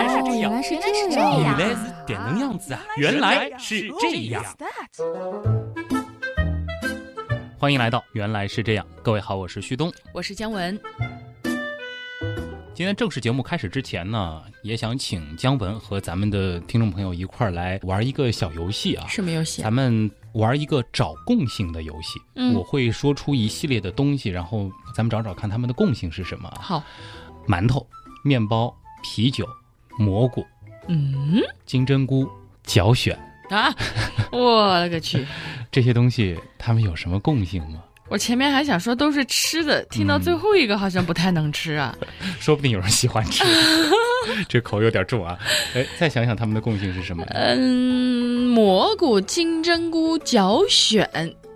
[0.00, 1.58] 来是这样，原来是这原样。
[1.58, 2.80] 来是这能样子啊！
[2.96, 4.42] 原来是这样。
[7.58, 9.92] 欢迎来到《原来是这样》，各位好，我是旭东。
[10.14, 10.80] 我是姜文，
[12.72, 19.06] 今天正式节目开始之前呢，也想请姜文和咱们的听众朋友一块儿来玩一个小游戏啊。
[19.06, 19.60] 什么游戏？
[19.60, 22.18] 咱们玩一个找共性的游戏。
[22.36, 26.58] 嗯我会说出一系列的东西，然后咱们找找看他们的共性是什么啊。
[26.62, 26.82] 好，
[27.46, 27.86] 馒头、
[28.24, 29.46] 面包、啤酒、
[30.00, 30.44] 蘑菇、
[30.88, 32.26] 嗯金针菇、
[32.64, 33.16] 角选
[33.50, 33.72] 啊，
[34.32, 35.26] 我勒个去！
[35.70, 37.82] 这些东西，它们有什么共性吗？
[38.08, 41.94] 我前面还想说都是吃的，听到最后一个好像不太能吃啊。
[42.40, 43.44] 说不定有人喜欢吃，
[44.48, 45.38] 这口有点重啊。
[45.74, 47.22] 哎，再想想它们的共性是什么？
[47.30, 51.08] 嗯，蘑菇、金针菇、角选，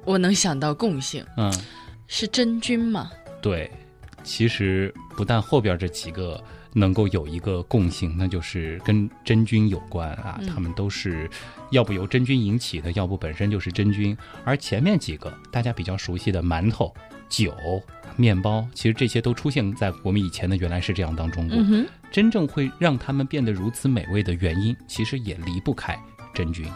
[0.05, 1.53] 我能想到共性嗯，
[2.06, 3.11] 是真菌吗？
[3.41, 3.69] 对，
[4.23, 6.41] 其实不但后边这几个
[6.74, 11.30] 能够有一个共性，那就是跟真菌有关啊，嗯它们都是
[11.70, 14.14] 要不由真菌引起的，要不本身就是真菌。
[14.44, 16.92] 而前面几个大家比较熟悉的馒头、
[17.28, 17.55] 酒、
[18.17, 21.56] 面包，其实这些都出现在我们以前的原来是这样当中过。
[21.58, 25.98] 嗯，真正会让它们变得如此美味的原因，其实也离不开
[26.34, 26.67] 真菌。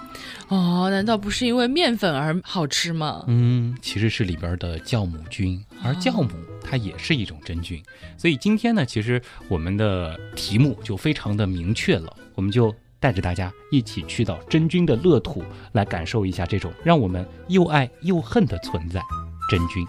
[0.48, 3.24] 哦，难道不是因为面粉而好吃吗？
[3.26, 6.30] 嗯，其实是里边的酵母菌，而酵母
[6.68, 7.82] 它也是一种真菌。
[8.16, 19.00] 所以今天呢，其实我们的题目就非常的明确了，我们就带着大家一起去到真菌的乐土，来感受一下这种让我们又爱又恨的存在——
[19.48, 19.86] 真菌。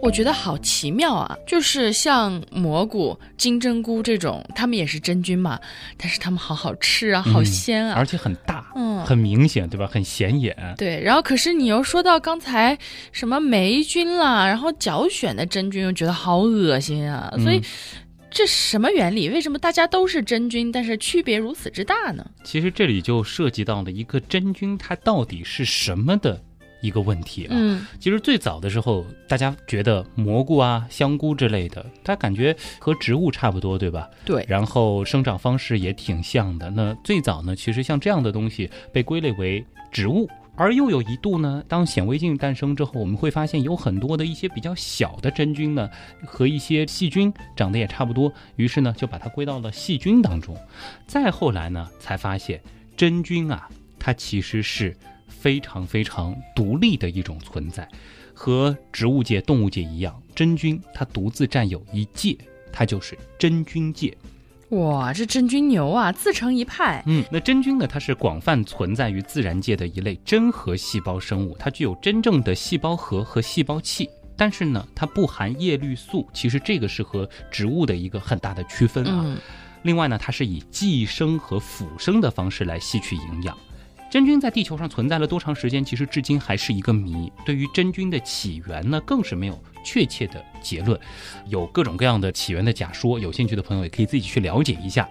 [0.00, 1.36] 我觉得好奇妙啊！
[1.46, 5.60] 就是像蘑菇、金针菇这种，它们也是真菌嘛，
[5.98, 7.92] 但是它们好好吃啊，好嗯鲜啊。
[7.94, 9.86] 而且很大，嗯很明显，对吧？
[9.86, 10.56] 很显眼。
[10.76, 12.76] 对，然后可是你又说到刚才
[13.12, 17.62] 什么霉菌啦，然后脚癣的真菌，又觉得好恶心啊，所以嗯
[18.30, 19.30] 这什么原理？
[19.30, 22.24] 为什么大家都是真菌，但是区别如此之大呢？
[22.44, 26.38] 其实这里就涉及到了一个真菌它到底是什么的
[26.80, 27.50] 一个问题啊。
[27.52, 34.08] 嗯其实最早的时候，大家觉得蘑菇啊、香菇之类的，它感觉和植物差不多，对吧？
[34.24, 36.70] 对，然后生长方式也挺像的。
[36.70, 40.28] 那最早呢，其实像这样的东西被归类为植物。
[40.60, 45.88] 而又有一度呢，当显微镜诞生之后，我们会发现有很多的一些比较小的真菌呢，
[46.26, 50.56] 和一些细菌长得也差不多，于是呢就把它归到了细菌当中。
[51.06, 52.60] 再后来呢，才发现
[52.96, 53.68] 真菌啊，
[54.00, 54.96] 它其实是
[55.40, 57.88] 非常非常独立的一种存在，
[58.34, 62.36] 和植物界、动物界一样，真菌它独自占有一界，
[62.72, 64.16] 它就是真菌界。
[64.70, 67.02] 哇，这真菌牛啊，自成一派。
[67.06, 74.10] 嗯，那真菌呢，它是广泛存在于自然界的一类真核细胞生物，它具有真正的细胞核和细胞器。
[74.36, 79.22] 但是呢，它不含叶绿素，其实这个是和植物的一个很大的区分啊。
[79.24, 79.38] 嗯，
[79.84, 83.56] 另外呢，它是以寄生和腐生的方式来吸取营养。
[84.10, 87.30] 真菌在地球上存在了多长时间，其实至今还是一个谜。
[87.44, 90.98] 对于真菌的起源呢，更是没有确切的结论，
[91.46, 93.18] 有各种各样的起源的假说。
[93.18, 95.06] 有兴趣的朋友也可以自己去了解一下。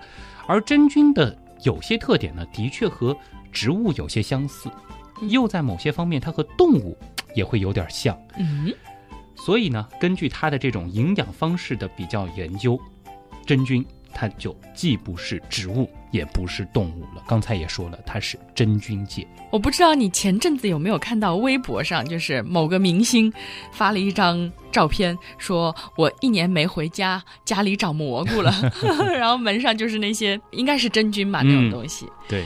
[0.48, 3.16] 而真菌的有些特点呢，的确和
[3.52, 4.68] 植物有些相似，
[5.30, 6.98] 又在某些方面它和动物
[7.36, 8.20] 也会有点像。
[8.40, 8.74] 嗯，
[9.36, 12.80] 所以呢，根据它的这种营养方式的比较研究，
[13.46, 17.24] 真菌它就既不是植物，也不是动物了。
[17.28, 19.28] 刚才也说了，它是真菌界。
[19.52, 23.32] 我不知道你前阵子有没有看到微博上，就是某个明星
[23.72, 28.52] 发了一张照片，说我一年没回家，家里长蘑菇了，
[29.18, 32.06] 然后门上就是那些应该是真菌吧那种嗯东西。
[32.28, 32.44] 对，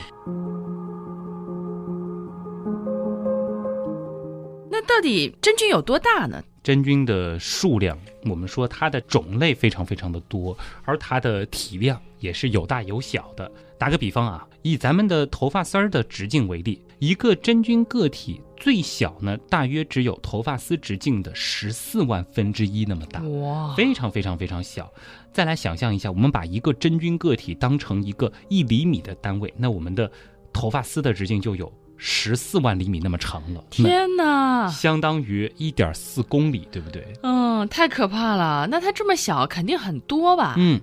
[4.70, 6.42] 那到底真菌有多大呢？
[6.62, 13.50] 真菌的数量，我们说它的种类非常非常的多，而它的体量也是有大有小的。
[13.76, 23.20] 打个比方啊，以咱们的头发丝儿的直径为例，一个真菌个体最小呢，大约只有头发丝直径的十四万分之一那么大。
[23.22, 24.88] 哇，非常非常非常小。
[25.32, 30.08] 再来想象一下，我们把一个真菌个体当成一个一厘米的单位，那我们的
[30.52, 34.68] 头发丝的直径就有十四万厘米那么长了，天哪！
[34.68, 37.04] 相当于一点四公里，对不对？
[37.24, 38.68] 嗯，太可怕了。
[38.70, 40.54] 那它这么小，肯定很多吧？
[40.56, 40.80] 嗯。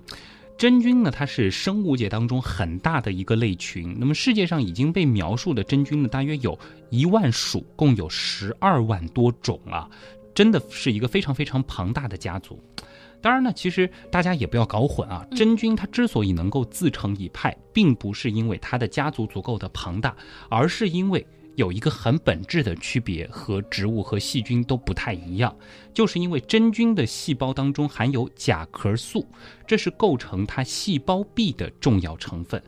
[0.60, 3.96] 真菌呢，它是生物界当中很大的一个类群。
[3.98, 6.58] 那么世界上已经被描述的真菌呢，大约有
[6.90, 9.88] 一万属，共有十二万多种啊，
[10.34, 12.62] 真的是一个非常非常庞大的家族。
[13.22, 20.14] 当然呢，其实大家也不要搞混啊，真菌它之所以能够自成一派，并不是因为它的家族足够的庞大，
[20.50, 21.26] 而是因为
[21.60, 25.54] 有一个很本质的区别，和植物和细菌都不太一样，
[25.92, 29.26] 就是因为真菌的细胞当中含有甲壳素，
[29.66, 32.60] 这是构成它细胞壁的重要成分。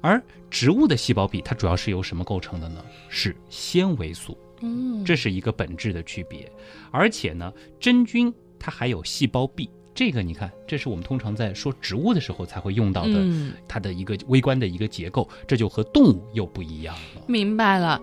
[0.00, 0.20] 而
[0.50, 2.84] 植物的细胞壁它主要是由什么构成的呢？
[3.08, 4.36] 是纤维素。
[4.62, 6.50] 嗯，这是一个本质的区别。
[6.90, 17.22] 而且呢，真菌它还有细胞壁，这个你看，这是我们通常在说植物的时候才会用到的，嗯它的一个微观的一个结构，这就和动物又不一样了。
[17.28, 18.00] 明白了。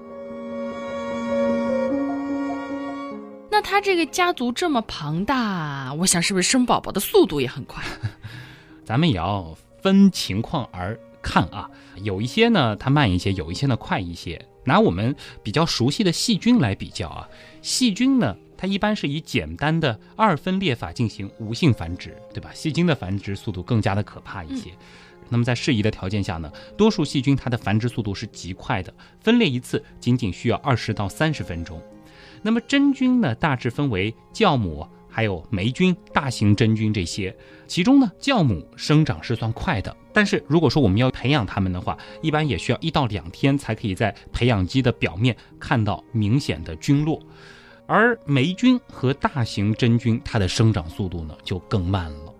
[3.57, 7.83] 那他这个家族这么庞大，我想是不是生宝宝的速度也很快？
[8.85, 11.67] 咱们也要分情况而看啊，
[12.03, 14.39] 有一些呢它慢一些，有一些呢快一些。
[14.63, 17.27] 拿我们比较熟悉的细菌来比较啊，
[17.63, 22.51] 细菌呢它一般是以简单的二分裂法进行无性繁殖，对吧？
[22.53, 24.69] 细菌的繁殖速度更加的可怕一些。
[25.29, 31.81] 那么在适宜的条件下呢，多数细菌它的繁殖速度是极快的，分裂一次仅仅需要二十到三十分钟。
[32.41, 37.35] 那么真菌呢，大致分为酵母、还有霉菌、大型真菌这些。
[37.65, 47.21] 其中呢，酵母生长是算快的，但是如果说我们要培养它们的话，一般也需要一到两天才可以在培养基的表面看到明显的菌落。
[47.85, 52.33] 而霉菌和大型真菌，它的生长速度呢就更慢了。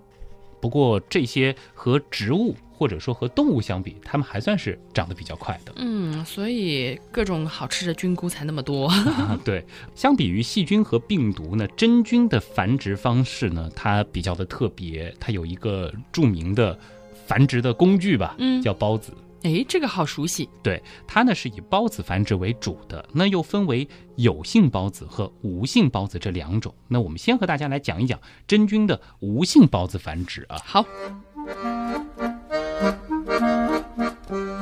[0.59, 5.74] 不过这些和植物或者说和动物相比，它们还算是长得比较快的。
[5.77, 8.88] 嗯，所以各种好吃的菌菇才那么多。
[8.88, 9.65] 啊， 对，
[9.95, 16.77] 相比于细菌和病毒呢，真菌的繁殖方式呢，它比较的特别，它有一个著名的
[17.25, 19.12] 繁殖的工具吧，嗯叫孢子。
[19.44, 20.47] 哎，这个好熟悉。
[20.62, 26.74] 对，它呢是以孢子繁殖为主的，那又分为有性孢子和无性孢子这两种。
[26.88, 30.57] 那我们先和大家来讲一讲真菌的无性孢子繁殖啊。
[30.63, 30.85] 好，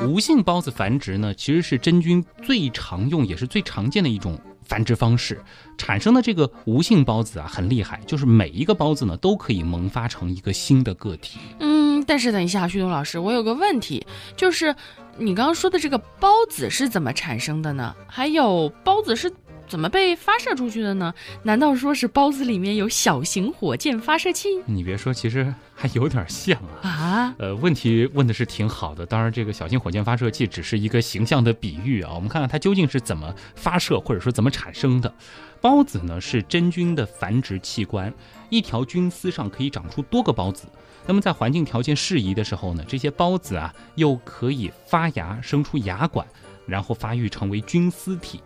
[0.05, 5.41] 无性孢子繁殖呢，其实是真菌最常用也是最常见的一种繁殖方式。
[5.77, 11.39] 产生的这个无性孢子啊，很厉害，就是每一个孢子呢都可以萌发成一个新的个体。
[11.59, 14.05] 嗯，但是等一下，旭东老师，我有个问题，
[14.37, 14.73] 就是
[15.17, 17.95] 你刚刚说的这个孢子是怎么产生的呢？
[18.07, 19.31] 还有孢子是
[19.67, 21.13] 怎么被发射出去的呢？
[21.43, 26.89] 难道说是包子里面有小型火箭发射器你别说，其实还有点像啊。
[26.89, 27.35] 啊？
[27.37, 32.11] 呃，问题问的是挺好的，当然这个小型火箭发射器只是一个形象的比喻啊。
[32.13, 35.13] 我们看看它究竟是怎么发射或者说怎么产生的。
[35.61, 38.13] 孢子呢是真菌的繁殖器官，
[38.49, 40.67] 一条菌丝上可以长出多个孢子。
[41.07, 46.25] 那么在环境条件适宜的时候呢，这些孢子啊又可以发芽生出芽管，
[46.67, 48.41] 然后发育成为菌丝体。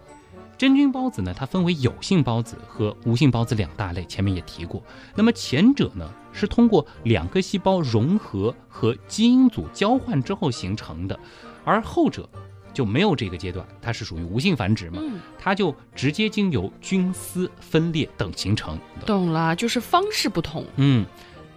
[0.59, 4.83] 真菌孢子呢，它分为有性孢子和无性孢子两大类，前面也提过。
[5.15, 11.17] 那么前者呢，是通过两个细胞融合和基因组交换之后形成的，
[11.63, 12.27] 而后者
[12.73, 19.05] 就没有这个阶段，它是属于无性繁殖嘛，嗯，它就直接经由菌丝分裂等形成的。
[19.05, 20.65] 懂了，就是方式不同。
[20.75, 21.05] 嗯，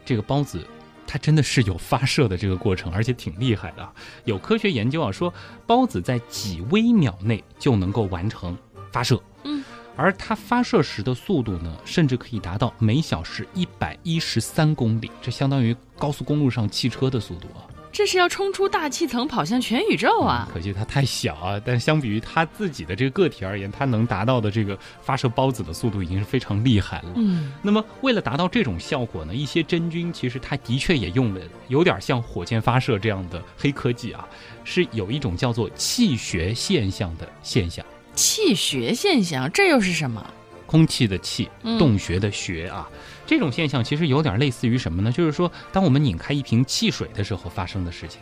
[0.05, 0.65] 这个孢子
[1.09, 3.93] 它真的是有发射的这个过程，而且挺厉害的啊。
[4.27, 5.35] 有科学研究啊说，
[5.67, 8.57] 孢子在几微秒内就能够完成
[8.93, 9.21] 发射。
[9.45, 9.65] 嗯，
[9.97, 17.67] 而它发射时的速度呢，甚至可以达到每小时一百一十三公里，这相当于高速公路上汽车的速度啊。
[17.95, 20.49] 这是要冲出大气层，跑向全宇宙啊！
[20.51, 27.13] 可惜它太小啊，但相比于它自己的这个个体而言，它能达到的这个发射孢子的速度已经是非常厉害了。
[27.17, 34.27] 嗯，那么，为了达到这种效果呢，一些真菌其实它的确也用了有点像火箭发射这样的黑科技啊，
[34.65, 37.85] 是有一种叫做气学现象的现象。
[38.15, 40.25] 气学现象，这又是什么？
[40.67, 42.89] 空气的气，嗯洞穴的穴啊，
[43.27, 45.13] 这种现象其实有点类似于什么呢？
[45.13, 48.21] 就是说，当我们拧开一瓶汽水的时候发生的事情，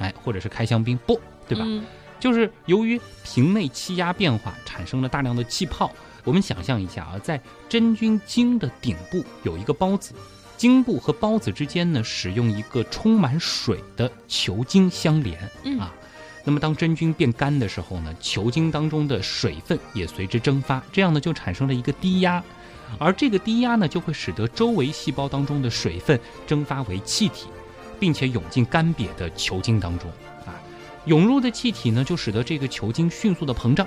[0.00, 1.64] 哎，或者是开香槟，不，对吧？
[1.66, 1.84] 嗯
[2.18, 5.92] 就是由于瓶内气压变化产生了大量的气泡。
[6.24, 10.14] 我们想象一下啊，在真菌茎的顶部有一个孢子，
[10.56, 15.92] 茎部和孢子之间呢，使用一个充满水的球茎相连嗯啊。
[16.46, 22.40] 那么当真菌变干的时候呢，球茎当中的水分也随之蒸发，这样呢就产生了一个低压，
[23.00, 27.48] 而这个低压呢就会使得周围细胞当中的水分蒸发为气体，
[27.98, 30.08] 并且涌进干瘪的球茎当中
[30.46, 30.54] 啊。
[31.06, 33.84] 涌入的气体呢，就使得这个球茎迅速的膨胀。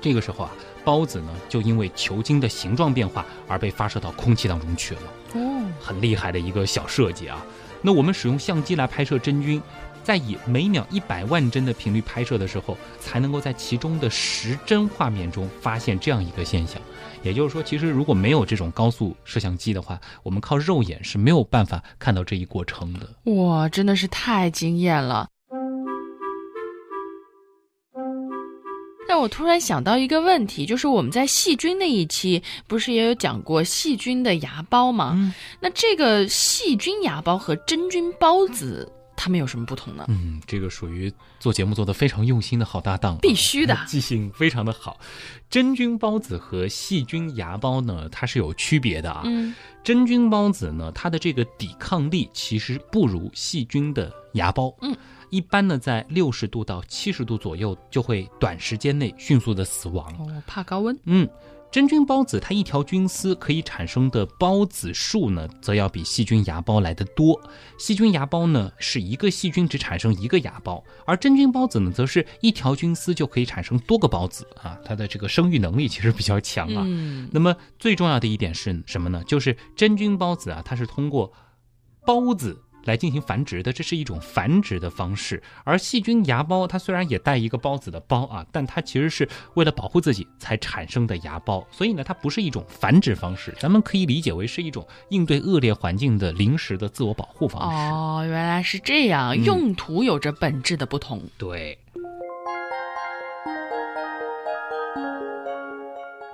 [0.00, 0.50] 这个时候啊，
[0.84, 5.02] 孢子呢就因为球茎的形状变化而被发射到空气当中去了。
[5.34, 7.40] 哦，很厉害的一个小设计啊。
[7.84, 9.60] 那我们使用相机来拍摄真菌，
[10.02, 16.80] 在以每秒一百万帧的频率拍摄的时候，才能够在其中的十帧画面中发现这样一个现象。
[17.22, 23.32] 也就是说，其实如果没有这种高速摄像机的话，我们靠肉眼是没有办法看到这一过程的。
[23.32, 25.28] 哇，真的是太惊艳了。
[29.08, 35.12] 但我突然想到一个问题，就是我们在细菌那一期不是也有讲过细菌的芽孢吗？
[35.14, 40.04] 嗯那这个细菌芽孢和真菌孢子它们有什么不同呢？
[40.08, 44.98] 嗯，这个属于做节目做的非常用心的好搭档啊，必须的 记性非常的好。
[45.50, 49.22] 真菌孢子和细菌芽孢呢，它是有区别的啊。
[49.24, 49.54] 嗯，
[49.84, 54.74] 真菌孢子呢，它的这个抵抗力其实不如细菌的芽孢。
[54.80, 54.96] 嗯，
[55.28, 60.10] 一般呢，在六十度到七十度左右就会短时间内迅速的死亡。
[60.18, 60.98] 哦，怕高温。
[61.04, 61.28] 嗯，
[61.72, 67.40] 真菌孢子它一条菌丝可以产生的孢子数呢，则要比细菌芽孢来得多。
[67.78, 76.84] 细菌芽孢呢，是一个细菌只产生一个芽孢，而真菌孢子呢，则是一条菌丝就可以产生多个孢子啊，它的这个生育能力其实比较强啊。
[76.86, 79.24] 嗯，那么最重要的一点是什么呢？
[79.26, 81.32] 就是真菌孢子啊，它是通过
[82.04, 85.42] 孢子来进行繁殖的，这是一种繁殖的方式。
[85.64, 97.92] 而细菌芽孢它虽然也带一个孢子的孢啊，但它其实是为了保护自己才产生的芽孢，所以呢，它不是一种繁殖方式，咱们可以理解为是一种应对恶劣环境的临时的自我保护方式。
[97.92, 101.22] 哦，原来是这样，嗯用途有着本质的不同。
[101.38, 101.78] 对。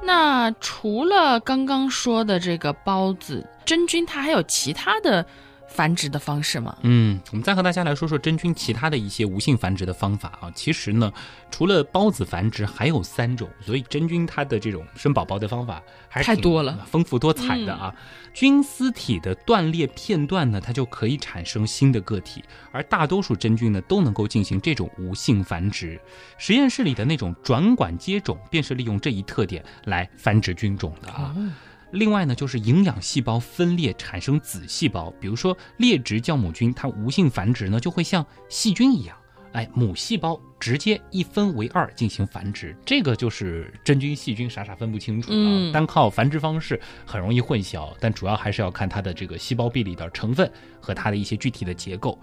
[0.02, 5.26] 那除了刚刚说的这个孢子真菌，它还有其他的
[5.68, 6.76] 繁殖的方式吗？
[6.82, 10.50] 嗯，我们再和大家来说说真菌其他的一些无性繁殖的方法啊。
[10.54, 11.12] 其实呢，
[11.50, 17.94] 除了孢子繁殖，还有三种，所以真菌它的这种生宝宝的方法还是太多了，丰富多彩的啊。
[18.34, 26.00] 菌丝体的断裂片段呢，它就可以产生新的个体，而大多数真菌呢都能够进行这种无性繁殖。
[26.38, 31.34] 实验室里的那种转管接种，便是利用这一特点来繁殖菌种的啊。
[31.36, 31.50] 哦，
[31.90, 39.16] 另外呢，就是营养细胞分裂产生子细胞，比如说裂殖酵母菌，它无性繁殖呢，就会像细菌一样，
[39.52, 45.34] 哎，母细胞直接一分为二进行繁殖，这个就是真菌细菌傻傻分不清楚啊。
[45.34, 52.18] 嗯单靠繁殖方式很容易混淆，但主要还是要看它的这个细胞壁里的成分和它的一些具体的结构。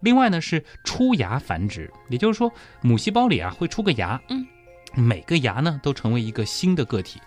[0.00, 4.46] 另外呢是出芽繁殖，也就是说母细胞里啊会出个芽，嗯，
[4.94, 7.20] 每个芽呢都成为一个新的个体。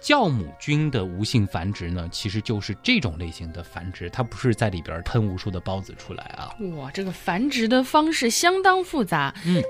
[0.00, 6.54] 酵母菌的无性繁殖呢，其实就是这种类型的繁殖，它不是在里边喷无数的孢子出来啊。
[6.76, 9.34] 哇，这个繁殖的方式相当复杂。
[9.44, 9.62] 嗯，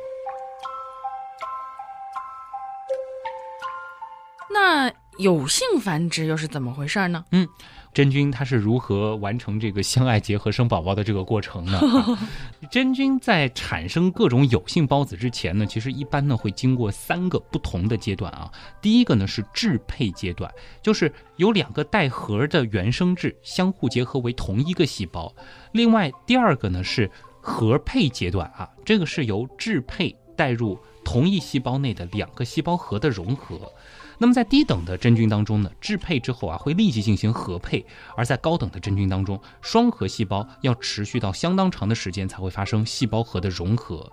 [4.52, 7.24] 那有性繁殖又是怎么回事呢？
[7.92, 11.78] 真菌它是如何完成这个相爱结合生宝宝的这个过程呢？
[11.78, 12.28] 啊
[12.70, 18.52] 真菌在产生各种有性孢子之前呢，其实一般呢会经过三个不同的阶段啊。
[18.82, 20.52] 第一个呢是质配阶段，
[20.82, 25.34] 就是有两个带核的原生质相互结合为同一个细胞。
[25.72, 33.72] 另外第二个呢是核配阶段啊，这个是由质配带入同一细胞内的两个细胞核的融合。
[34.18, 37.84] 那么在低等的真菌当中呢，制配之后啊，会立即进行合配；
[38.16, 44.10] 而在高等的真菌当中，双核细胞要持续到相当长的时间才会发生细胞核的融合。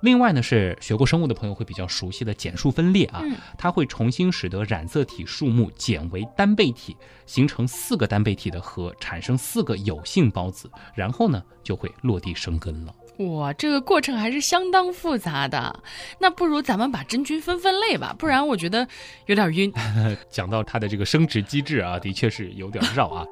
[0.00, 12.92] 另外呢，是学过生物的朋友会比较熟悉的减数分裂啊，嗯它会重新使得染色体数目减为单倍体，形成四个单倍体的核，产生四个有性孢子，然后呢就会落地生根了。
[13.18, 15.80] 哇，这个过程还是相当复杂的。
[16.18, 18.86] 那不如咱们把真菌分分类吧，不然我觉得
[19.26, 19.72] 有点晕。
[20.28, 23.24] 讲到它的这个生殖机制啊，的确是有点绕啊。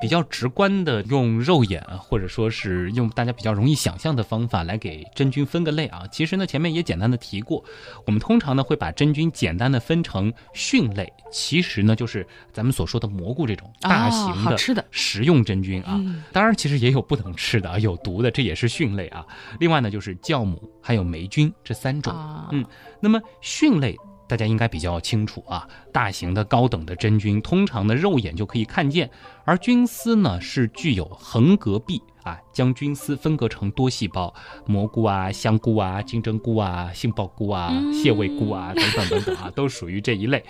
[0.00, 6.04] 比较直观的用肉眼啊，或者说是用大家比较容易想象的方法来给真菌分个类啊。
[6.10, 7.62] 其实呢，前面也简单的提过，
[8.06, 15.96] 我们通常呢会把真菌简单的分成蕈类，其实呢就是咱们所说的蘑菇这种大哦型的吃的食用真菌啊。
[16.00, 19.26] 嗯当然，其实也有不能吃的啊，有毒的，这也是蕈类啊。
[19.58, 22.12] 另外呢，就是酵母还有霉菌这三种。
[22.12, 22.64] 啊，嗯
[23.00, 23.96] 那么蕈类
[24.30, 29.10] 大家应该比较清楚啊，大型的高等的真菌，通常呢肉眼就可以看见，
[29.44, 34.32] 而菌丝呢是具有横隔壁啊，将菌丝分割成多细胞，
[34.66, 40.42] 蘑菇啊、香菇啊、金针菇啊、杏鲍菇啊、嗯蟹味菇啊等等等等啊，都属于这一类。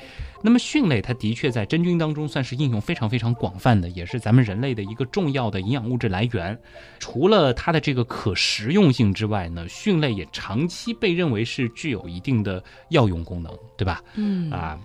[0.43, 6.59] 那么蕈类它的确在真菌当中算是应用非常非常广泛的，也是咱们人类的一个重要的营养物质来源。
[6.99, 14.03] 除了它的这个可食用性之外呢，蕈类也长期被认为是具有一定的药用功能，对吧？
[14.15, 14.79] 嗯啊。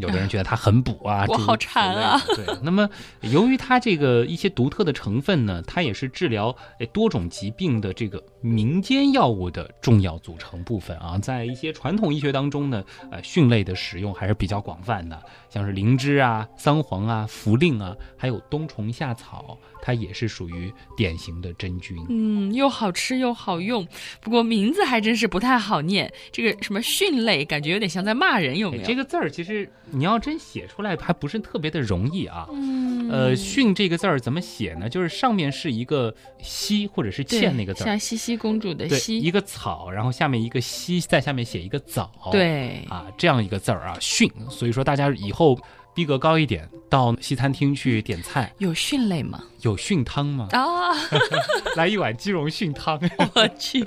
[0.00, 2.20] 有的人觉得它很补啊，我好馋啊。
[2.34, 2.88] 对，那么
[3.20, 11.18] 由于它这个一些独特的成分呢，它也是治疗诶多种疾病的这个民间药物的重要组成部分啊。
[11.18, 21.96] 在一些传统医学当中呢，呃，蕈类的使用还是比较广泛的，像是灵芝啊、桑黄啊、茯苓啊，还有冬虫夏草，它也是属于典型的真菌。
[22.08, 23.86] 嗯，又好吃又好用，
[24.20, 26.12] 不过名字还真是不太好念。
[26.32, 28.84] 这个什么蕈类，感觉有点像在骂人，有没有？
[28.84, 29.70] 这个字儿其实。
[29.92, 32.46] 你要真写出来还不是特别的容易啊。
[32.52, 33.10] 嗯。
[33.10, 34.88] 呃，训这个字儿怎么写呢？
[34.88, 42.12] 就是上面是一个西或者是茜那个字，像西西公主的西，一个草，然后下面一个西，在下面写一个早。
[42.30, 42.84] 对。
[42.88, 44.30] 啊，这样一个字儿啊，训。
[44.48, 45.58] 所以说大家以后
[45.92, 49.42] 逼格高一点，到西餐厅去点菜，有蕈类吗？
[49.62, 50.48] 有蕈汤吗？
[50.52, 50.94] 啊。
[51.76, 52.98] 来一碗鸡茸蕈汤。
[53.34, 53.86] 我去。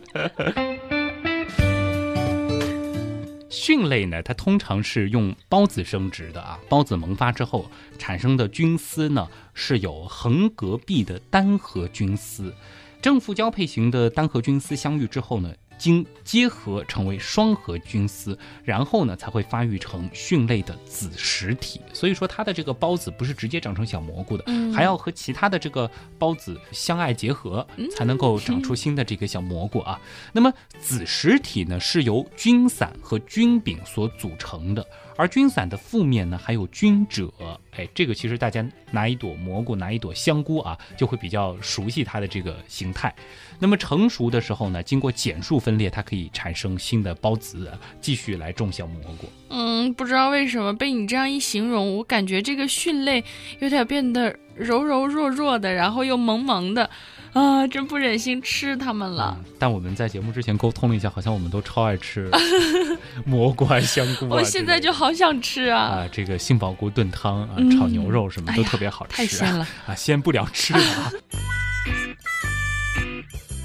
[3.50, 12.54] 蕈类呢，它通常是用孢子生殖的啊，孢子萌发之后产生的菌丝呢，是有横隔壁的单核菌丝，
[13.02, 15.54] 正负交配型的单核菌丝相遇之后呢。
[15.78, 21.82] 经结合成为双核菌丝，然后呢才会发育成蕈类的子实体。
[21.94, 25.90] 所以说它的这个孢子不是直接长成小蘑菇的，还要和其他的这个
[26.20, 27.66] 孢子相爱结合，
[27.96, 30.00] 才能够长出新的这个小蘑菇啊。
[30.32, 34.86] 那么子实体呢是由菌伞和菌柄所组成的。
[35.16, 37.32] 而菌伞的负面呢，还有菌褶，
[37.72, 43.14] 哎，这个其实大家拿一朵蘑菇，拿一朵香菇啊，就会比较熟悉它的这个形态。
[43.60, 49.28] 那么成熟的时候呢，经过减数分裂，它可以产生新的孢子，继续来种小蘑菇。
[49.50, 53.24] 嗯，不知道为什么被你这样一形容，我感觉这个蕈类
[53.60, 56.90] 有点变得柔柔弱弱的，然后又萌萌的。
[57.34, 59.36] 啊，真不忍心吃它们了。
[59.58, 62.30] 但我们在节目之前沟通了一下，好像我们都超爱吃
[63.26, 64.30] 蘑菇啊、香菇啊。
[64.34, 65.82] 我现在就好想吃啊！
[65.82, 69.96] 啊，这个杏鲍菇炖汤啊，炒牛肉什么都特别好吃，太鲜了啊！
[69.96, 71.12] 先不聊吃啊。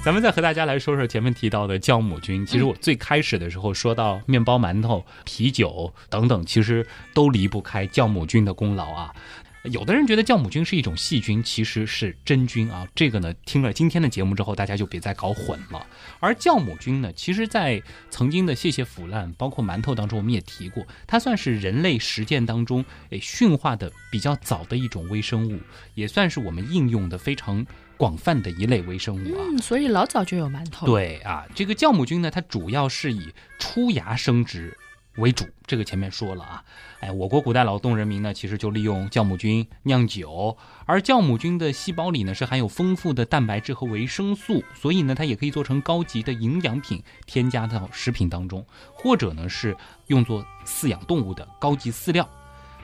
[0.01, 2.45] 咱们再和大家来说说前面提到的酵母菌。
[2.45, 9.13] 其实我最开始的时候说到面包、馒头、啤酒等等，其实都离不开酵母菌的功劳啊。
[9.63, 12.87] 有的人觉得酵母菌是一种细菌，其实是真菌啊。
[12.95, 15.85] 这个呢，听了今天的节目之后，大家就别再搞混了。
[16.21, 25.59] 而酵母菌呢，其实在曾经的谢谢腐烂，包括馒头当中，我们也提过，它算是人类实践当中诶驯化的比较早的一种微生物，
[25.93, 27.65] 也算是我们应用的非常
[27.97, 29.43] 广泛的一类微生物啊。
[29.51, 30.85] 嗯，所以老早就有馒头。
[30.85, 34.77] 对啊，这个酵母菌呢，它主要是以出芽生殖。
[35.19, 36.63] 为主，这个前面说了啊，
[37.01, 49.75] 哎，我国古代劳动人民呢，其实就利用酵母菌酿酒，而酵母菌的细胞里呢是含有丰富的蛋白质和维生素，所以呢它也可以做成高级的营养品，添加到食品当中，或者呢是
[50.07, 52.27] 用作饲养动物的高级饲料。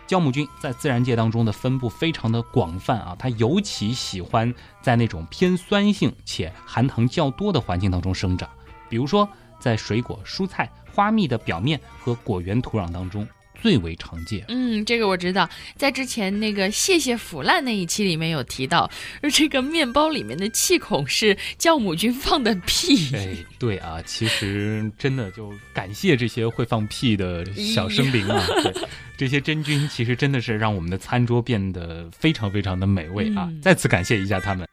[0.06, 8.50] 酵母菌在自然界当中的分布非常的广泛啊，它尤其喜欢在那种偏酸性且含糖较多的环境当中生长，
[8.90, 10.70] 比如说在水果、蔬菜。
[10.96, 13.28] 花蜜的表面和果园土壤当中
[13.62, 14.46] 最为常见。
[14.48, 18.90] 嗯，这个我知道，在之前那个谢谢腐烂那一期里面有提到，
[19.22, 23.14] 而这个面包里面的气孔是酵母菌放的屁。
[23.14, 28.74] 哎，对啊，其实真的就感谢这些会放屁的小生灵啊，对，
[29.18, 34.66] 这些真菌其实真的是让我们的餐桌变得非常非常的美味啊，再次感谢一下他们。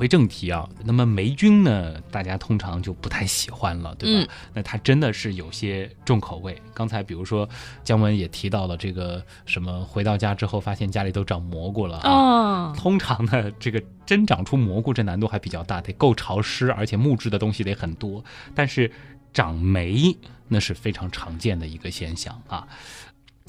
[0.00, 4.32] 回正题啊，那么霉菌呢，大家通常就不太喜欢了，对吧？
[4.54, 6.56] 那它真的是有些重口味。
[6.72, 7.46] 刚才比如说
[7.84, 12.72] 姜文也提到了这个什么，回到家之后发现家里都长蘑菇了啊。
[12.74, 18.24] 通常呢，这个真长出蘑菇这难度还比较大，得够潮湿，而且木质的东西得很多。
[18.54, 18.90] 但是
[19.34, 20.16] 长霉
[20.48, 22.66] 那是非常常见的一个现象啊。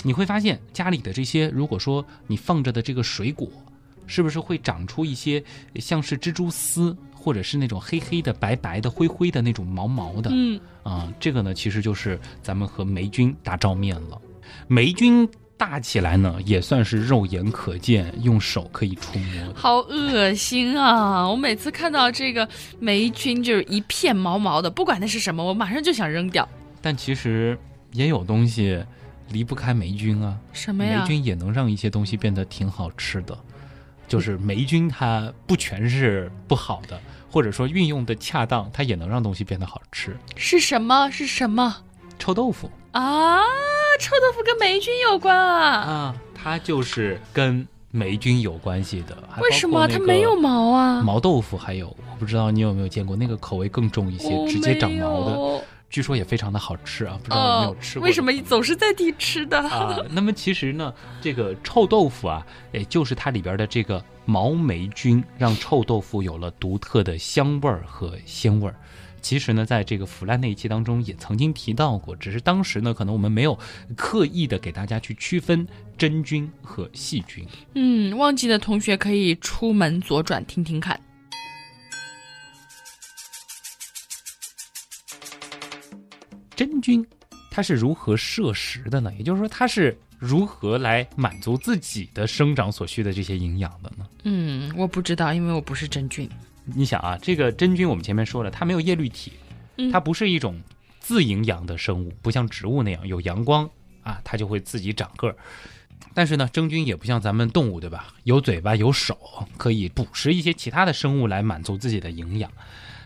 [0.04, 3.48] 你会发现家里的这些，如果说你放着的这个水果。
[4.08, 5.44] 是不是会长出一些
[5.76, 10.30] 像是蜘蛛丝，或者是那种黑黑的、白白的、灰灰的那种毛毛的？
[10.34, 14.20] 嗯啊，这个呢，其实就是咱们和霉菌打照面了。
[14.68, 19.54] 霉菌大起来呢，也算是肉眼可见，用手可以触摸。
[19.54, 21.30] 好恶心啊！
[21.30, 26.50] 我每次看到这个霉菌，就是一片毛毛的，不管那是什么，我马上就想扔掉。
[26.82, 27.56] 但其实
[27.92, 28.84] 也有东西
[29.30, 30.36] 离不开霉菌啊。
[30.52, 31.02] 什么呀？
[31.02, 33.38] 霉菌也能让一些东西变得挺好吃的。
[34.12, 37.00] 就是霉菌，它不全是不好的，
[37.32, 40.18] 或者说运用的恰当，它也能让东西变得好吃。
[40.36, 41.10] 是什么？
[41.10, 41.78] 是什么？
[42.20, 43.40] 臭豆腐啊！
[44.02, 45.66] 臭豆腐跟霉菌有关啊！
[45.80, 49.18] 啊，它就是跟霉菌有关系的。
[49.40, 51.02] 为什么它没有毛啊？
[51.02, 55.66] 毛豆腐还有，我不知道你有没有见过那个口味更重一些，直接长毛的。
[55.92, 58.06] 据说也非常的好吃啊，不知道有没有吃过？
[58.06, 59.98] 为什么总是在地吃的啊？
[60.10, 68.76] 那么其实呢，这个臭豆腐啊，也就是它里边的这个毛霉菌，让臭豆腐有了独特的香味儿和鲜味儿。
[69.22, 73.60] 其实呢，在这个腐烂那一期当中也曾经提到过，只是当时呢，可能我们没有
[73.96, 77.46] 刻意的给大家去区分真菌和细菌。
[77.76, 81.00] 嗯，忘记的同学可以出门左转听听看。
[86.56, 87.06] 真菌，
[87.50, 89.12] 它是如何摄食的呢？
[89.18, 94.06] 也就是说，它是如何来满足自己的生长所需的这些营养的呢？
[94.24, 96.30] 嗯，我不知道，因为我不是真菌。
[96.64, 99.34] 你想啊，这个真菌我们前面说了，它没有叶绿体，
[99.92, 100.62] 它不是一种
[101.00, 103.68] 自营养的生物，不像植物那样有阳光
[104.04, 105.36] 啊，它就会自己长个儿。
[106.14, 108.14] 但是呢，真菌也不像咱们动物，对吧？
[108.24, 109.18] 有嘴巴有手，
[109.58, 112.52] 可以捕食一些其他的生物来满足自己的营养。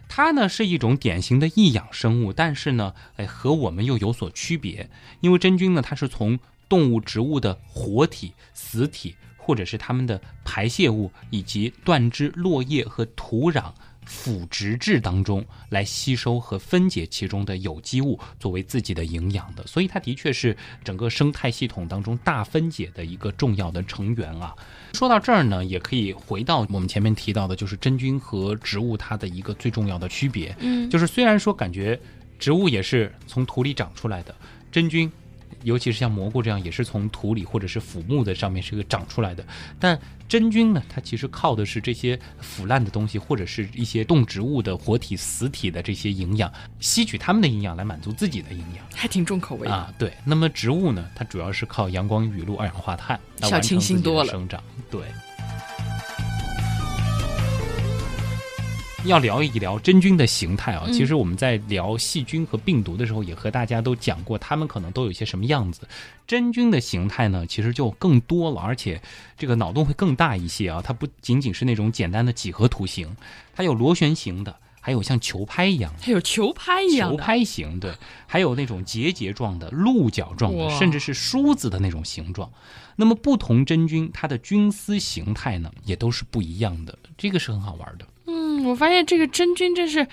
[0.07, 4.89] 它呢是一种典型的异养生物，但是呢，哎，和我们又有所区别。
[5.21, 6.39] 因为真菌呢，它是从
[6.69, 13.73] 动物、植物的活体、死体，或者是它们的排泄物，以及断枝、落叶和土壤。
[14.05, 24.55] 腐殖质当中来吸收和分解其中的有机物，作为自己的营养的，所以它的确是整个生态系统当中大分解的一个重要的成员啊。
[24.93, 30.55] 说到这儿呢，也可以回到我们前面提到的，就是真菌和植物它的一个最重要的区别。
[30.59, 31.99] 嗯，就是虽然说感觉
[32.39, 34.33] 植物也是从土里长出来的，
[34.71, 35.11] 真菌。
[35.65, 39.45] 尤其是像蘑菇这样，也是从土里或者是腐木的上面是个长出来的。
[39.79, 39.99] 但
[40.29, 49.93] 真菌呢，它其实靠的是这些腐烂的东西，或者是一些动植物的活体、死体的这些营养，吸取它们的营养来满足自己的营养，还挺重口味啊。
[49.97, 54.63] 对，那么植物呢，它主要是靠阳光、雨露、二氧化碳来完成自己的生长。
[54.89, 55.01] 对。
[59.05, 65.87] 要聊一聊真菌的形态啊，其实我们在聊细菌和病毒的时候，也和大家都讲过，它们可能都有些什么样子。
[66.25, 68.99] 真菌的形态呢，其实就更多了，而且
[69.37, 70.81] 这个脑洞会更大一些啊。
[70.83, 73.15] 它不仅仅是那种简单的几何图形，
[73.53, 77.93] 它有螺旋形的，还有像球拍一样，还有球拍一样球拍形对，
[78.25, 82.51] 还有那种结节状的、鹿角状的，甚至是梳子的那种形状。
[82.95, 88.07] 那么不同真菌它的菌丝形态呢，也都是不一样的，这个是很好玩的。
[88.63, 90.07] 我发现这个真菌真是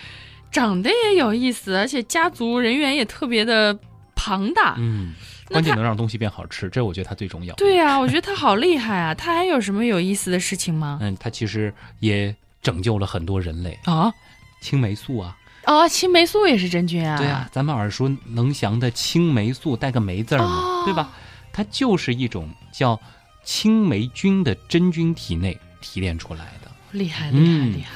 [0.50, 3.78] 长得也有意思，而且家族人员也特别的
[4.14, 4.76] 庞大。
[4.78, 5.14] 嗯，
[5.48, 7.54] 关键能让东西变好吃，这我觉得它最重要。
[7.56, 9.14] 对呀，我觉得它好厉害啊！
[9.14, 10.98] 它还有什么有意思的事情吗？
[11.00, 14.12] 嗯，它其实也拯救了很多人类啊，
[14.60, 15.36] 青霉素啊。
[15.64, 17.16] 哦，青霉素也是真菌啊。
[17.16, 21.10] 对啊，咱们耳熟能详的青霉素带个霉字儿嘛，对吧？
[21.52, 23.00] 它就是一种叫
[23.44, 26.61] 青霉菌的真菌体内提炼出来的。
[26.92, 27.90] 厉害，厉害，厉害。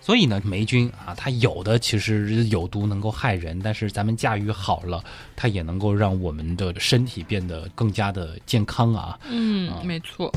[0.00, 5.02] 所以呢，霉菌啊，它有的其实有毒，能够害人，但是咱们驾驭好了，
[5.36, 9.18] 它也能够让我们的身体变得更加的健康啊。
[9.30, 10.30] 嗯，没错。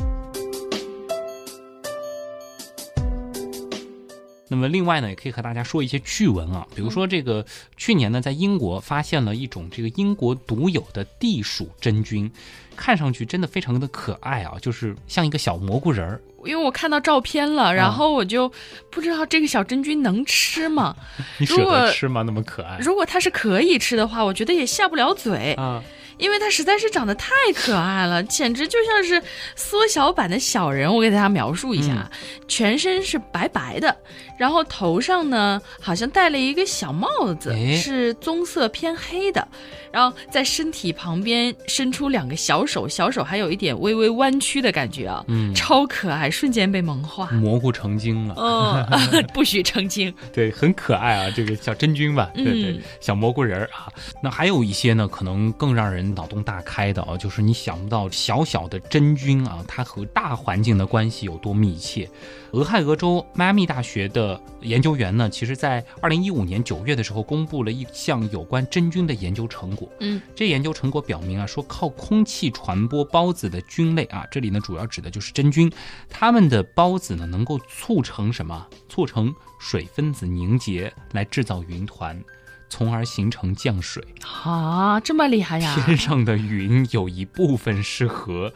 [4.47, 7.43] 那么另外呢，也可以和大家说一些趣闻啊，比如说这个
[7.75, 12.31] 去年呢，在英国发现了一种这个英国独有的地鼠真菌，
[12.75, 16.21] 看上去真的非常的可爱啊，就是像一个小蘑菇人儿。
[16.45, 18.51] 因为我看到照片了，然后我就
[18.89, 20.95] 不知道这个小真菌能吃吗？
[21.39, 22.21] 你舍得吃吗？
[22.23, 22.77] 那么可爱。
[22.79, 25.81] 如果它是可以吃的话，我觉得也下不了嘴啊，
[26.17, 29.21] 因为它实在是长得太可爱了，简直就像是
[29.55, 30.93] 缩小版的小人。
[30.93, 32.09] 我给大家描述一下，
[32.47, 33.95] 全身是白白的，
[34.37, 37.07] 然后头上呢好像戴了一个小帽
[37.39, 39.47] 子，是棕色偏黑的。
[39.91, 53.87] 然后在身体旁边伸出两个小手，小手还有一点微微弯曲的感觉啊，嗯，超可爱，瞬间被萌化，蘑菇成精了，嗯， 不许成精， 对，很可爱啊，这个小真菌吧，对对，小蘑菇人儿啊，
[54.21, 62.09] 那还有一些呢，可能更让人脑洞大开的啊，就是你想不到小小的真菌啊，它和大环境的关系有多密切。
[62.51, 64.24] 俄亥俄州迈阿密大学的
[64.61, 69.89] 研究员呢，其实在二零一五年九月的时候，公布了一项有关真菌的研究成果。
[69.99, 75.71] 嗯，这研究成果表明啊，说靠空气传播孢子的菌类啊，这里呢主要指的就是真菌，
[76.09, 78.67] 它们的孢子呢能够促成什么？
[78.87, 82.21] 促成水分子凝结，来制造云团，
[82.69, 84.03] 从而形成降水。
[84.43, 85.75] 啊，这么厉害呀！
[85.75, 88.53] 天上的云有一部分是和。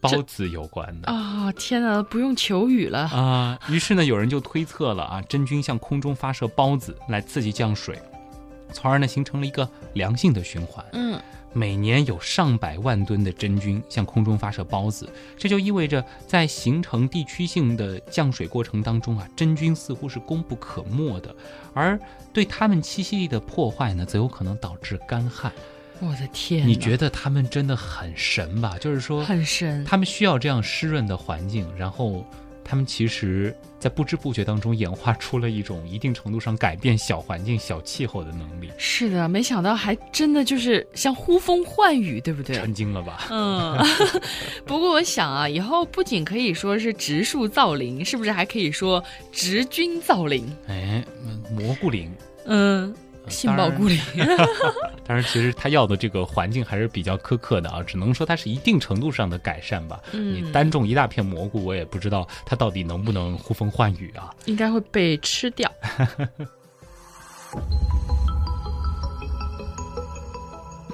[0.00, 1.52] 孢子有关的啊！
[1.52, 3.58] 天哪，不用求雨了啊！
[3.68, 8.00] 于是呢，有人就推测了啊，真菌向空中发射孢子来刺激降水，
[8.72, 10.84] 从而呢形成了一个良性的循环。
[10.92, 11.20] 嗯，
[11.52, 21.34] 每年有上百万吨的真菌向空中发射孢子，这就意味着在形成地区性的降水过程当中啊，真菌似乎是功不可没的，
[21.74, 21.98] 而
[22.32, 25.52] 对它们栖息地的破坏呢，则有可能导致干旱。
[26.00, 28.76] 我的天，你觉得他们真的很神吧？
[28.80, 32.24] 就是说，很神，他们需要这样湿润的环境，然后。
[32.62, 38.70] 他们其实，在不知不觉当中演化出了一种一定程度上改变小环境、小气候的能力。
[38.78, 42.54] 是的，没想到还真的就是像呼风唤雨，对不对？
[42.54, 43.26] 成精了吧？
[43.28, 43.76] 嗯。
[44.64, 50.46] 不过我想啊，以后不仅可以说是植树造林，是不是还可以说植菌造林？
[50.68, 51.04] 哎，
[51.50, 52.08] 蘑菇林。
[52.44, 52.94] 嗯。
[53.28, 53.98] 杏鲍菇里，
[55.06, 60.00] 当然，其实他要的这个环境还是比较苛刻的啊，只能说它是一定程度上的改善吧。
[60.12, 64.34] 你单种一大片蘑菇，我也不知道它到底能不能呼风唤雨啊。
[64.46, 65.70] 应该会被吃掉。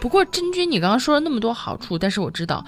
[0.00, 2.64] 不过真菌，你刚刚说了那么多好处，但是我知道，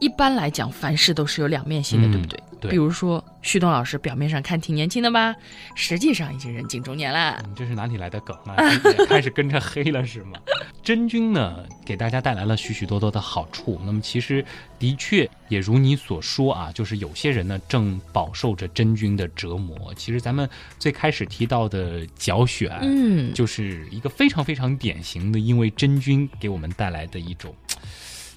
[0.00, 2.42] 一般来讲，凡事都是有两面性的，对不对？
[2.60, 5.34] 对，比如说旭东老师表面上看挺年轻的吧，
[5.74, 7.42] 实际上已经人近中年了。
[7.48, 8.56] 你这是哪里来的梗啊？
[9.08, 10.38] 开始跟着黑了是吗？
[10.82, 13.80] 真菌呢，给大家带来了许许多多的好处。
[13.84, 14.44] 那么其实
[14.78, 19.94] 的确也如你所说啊，就是有些人呢正饱受着真菌的折磨。
[19.94, 27.54] 其实咱们最开始提到的脚癣，嗯，就是一个非常非常典型的，因为真菌给我们带来的一种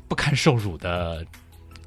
[0.07, 1.25] 不堪受辱的。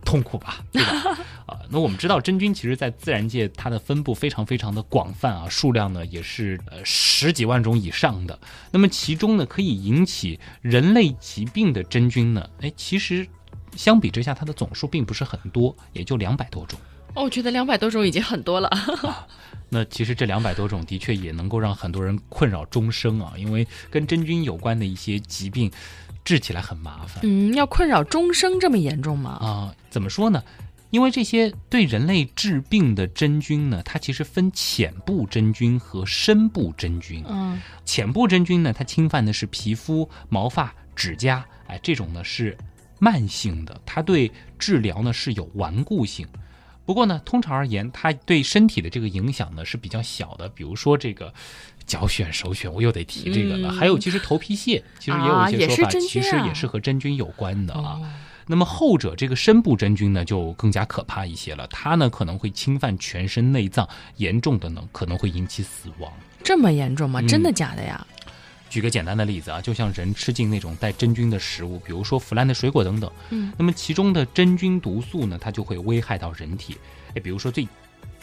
[0.07, 1.19] 痛苦吧， 对吧？
[1.47, 8.39] 啊，那我们知道真菌其实，在自然界它的分布非常非常的广泛啊，数量呢也是呃十几万种以上的。
[8.71, 13.27] 那么其中呢，可以引起人类疾病的真菌呢，哎，其实
[13.77, 16.79] 相比之下，它的总数并不是很多，也就两百多种。
[17.15, 18.71] 哦，我觉得两百多种已经很多了。
[19.69, 25.71] 那其实这两百多种的确也能够让很多人困扰终生啊，因为跟真菌有关的一些疾病。
[26.27, 29.31] 治起来很麻烦，嗯，要困扰终生这么严重吗？
[29.41, 30.43] 啊，怎么说呢？
[30.91, 37.25] 因为这些对人类治病的真菌呢，它其实分浅部真菌和深部真菌。
[37.29, 42.59] 嗯，浅部真菌呢，它侵犯的是皮肤、毛发、指甲，哎，这种呢是
[42.99, 46.27] 慢性的，它对治疗呢是有顽固性。
[46.85, 50.49] 不过呢，通常而言，它对身体的这个影响呢是比较小的。
[50.49, 51.33] 比如说这个。
[51.87, 53.73] 脚癣、手癣，我又得提这个了。
[53.73, 58.01] 还有，其实头皮屑，其实也有一些说法，其实也是和真菌有关的啊。
[58.49, 61.67] 那么后者这个深部真菌呢，就更加可怕一些了。
[61.69, 66.13] 它呢可能会侵犯全身内脏，严重的呢可能会引起死亡。
[66.45, 67.21] 这么严重吗？
[67.23, 68.07] 真的假的呀？
[68.71, 73.11] 举个简单的例子啊，就像人吃进那种带真菌的食物，比如说腐烂的水果等等。
[73.31, 73.53] 嗯。
[73.57, 76.77] 那么其中的真菌毒素呢，它就会危害到人体。
[77.15, 77.67] 哎，比如说最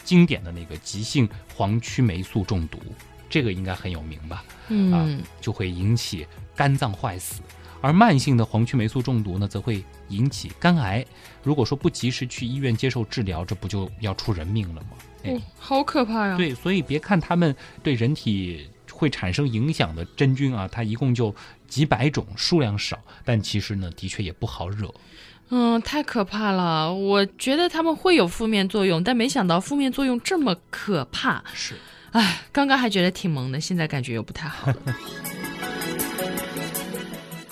[0.04, 2.78] 经典的那个急性黄曲霉素中毒。
[3.28, 4.44] 这个应该很有名吧？
[4.68, 7.42] 嗯，就会引起肝脏坏死，
[7.80, 11.04] 而慢性的黄曲霉素中毒呢，则会引起肝癌。
[11.42, 14.88] 如果说不及时去医院接受治疗，这不就要出人命了吗？
[15.24, 16.36] 哦，好可怕呀！
[16.36, 21.34] 对，所以别看他们对人体会产生影响的真菌啊，它一共就
[21.66, 24.92] 几百种，数量少，但其实呢，的确也不好惹。
[25.50, 26.92] 嗯，太可怕了！
[26.92, 31.42] 我觉得他们会有负面作用，但没想到负面作用这么可怕。
[31.52, 31.74] 是。
[32.14, 34.76] 哎，刚刚还觉得挺萌的，现在感觉又不太好了。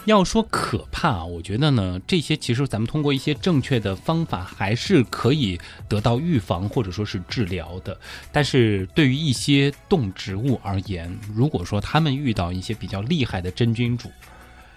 [0.06, 7.98] 要说可怕，我觉得呢，这些其实咱们通过一些正确的方法，还是可以得到预防或者说是治疗的。
[8.30, 14.10] 但是对于一些动植物而言，如果说他们遇到一些比较厉害的真菌主，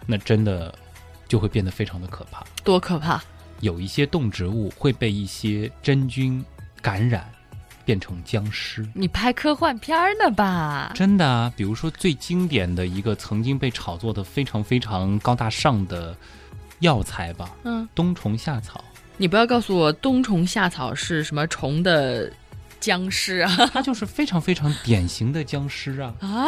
[0.08, 0.74] 那真的
[1.28, 2.44] 就会变得非常的可怕。
[2.64, 3.24] 多可怕！
[3.62, 6.44] 有一些动植物会被一些真菌
[6.82, 7.28] 感染。
[7.86, 8.86] 变成僵尸？
[8.94, 10.92] 你拍科幻片呢吧？
[10.96, 16.18] 真的啊，比如说最经典的一个曾经被炒作的非常非常高大上的
[16.80, 18.84] 药材吧，嗯，冬虫夏草。
[19.18, 22.30] 你不要告诉我冬虫夏草是什么虫的
[22.80, 23.56] 僵尸啊？
[23.72, 26.14] 它就是非常非常典型的僵尸啊！
[26.20, 26.48] 啊，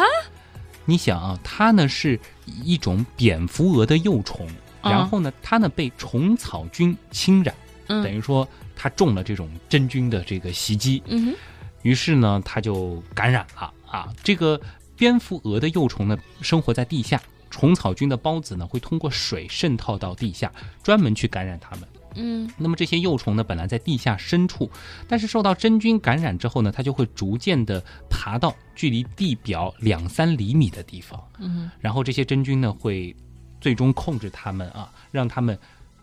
[0.84, 4.46] 你想啊，它呢是一种蝙蝠蛾的幼虫，
[4.82, 7.54] 然后呢，它呢被虫草菌侵染，
[7.86, 8.46] 等于说。
[8.80, 11.34] 它中了这种真菌的这个袭击，嗯
[11.82, 14.08] 于是呢，他就感染了啊。
[14.22, 14.60] 这个
[14.96, 21.88] 蝙蝠蛾的幼虫呢，生活在地下，虫草菌的孢子呢，会通过水渗透到地下，专门去感染它们。
[22.14, 24.68] 嗯，那么这些幼虫呢，本来在地下深处，
[25.06, 31.22] 但是受到真菌感染之后呢，它就会逐渐的爬到距离地表两三厘米的地方。
[31.38, 33.14] 嗯，然后这些真菌呢，会
[33.60, 35.56] 最终控制它们啊，让它们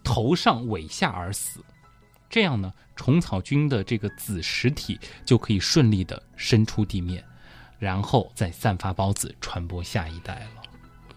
[0.05, 1.59] 头上尾下而死。
[2.35, 7.23] 这样呢，虫草菌的这个子实体就可以顺利的伸出地面，
[7.79, 10.45] 然后再散发孢子，传播下一代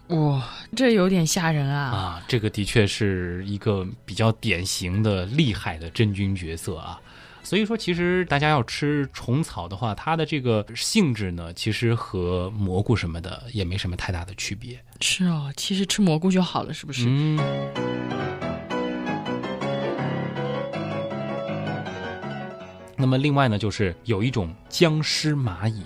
[0.07, 0.15] 了。
[0.15, 1.91] 哇，这有点吓人啊！
[1.91, 6.97] 啊，这个的确是一个比较典型的厉害的真菌角色啊。
[7.43, 14.81] 所以说，其实大家要吃虫草的话，它的这个性质呢，其实和蘑菇什么的也没什么太大的区别。
[15.01, 17.03] 是哦，其实吃蘑菇就好了，是不是？
[17.09, 17.98] 嗯。
[22.99, 25.83] 那么另外呢，就是有一种僵尸蚂蚁，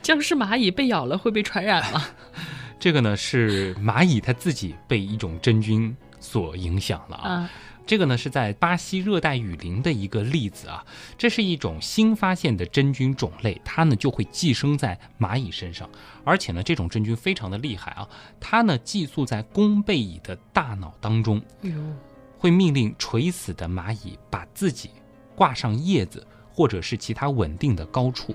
[0.00, 2.02] 僵尸蚂蚁被咬了会被传染吗？
[2.80, 7.50] 这个呢是蚂蚁它自己被一种真菌所影响了啊。
[7.86, 10.82] 这个呢是在巴西热带雨林的一个例子啊。
[11.18, 15.86] 这是一种新发现的真菌种类，它呢就会寄生在蚂蚁身上，
[16.24, 18.08] 而且呢这种真菌非常的厉害啊。
[18.40, 21.42] 它呢寄宿在弓背蚁的大脑当中，
[22.38, 24.88] 会命令垂死的蚂蚁把自己
[25.34, 26.26] 挂上叶子。
[26.54, 28.34] 或者是其他稳定的高处，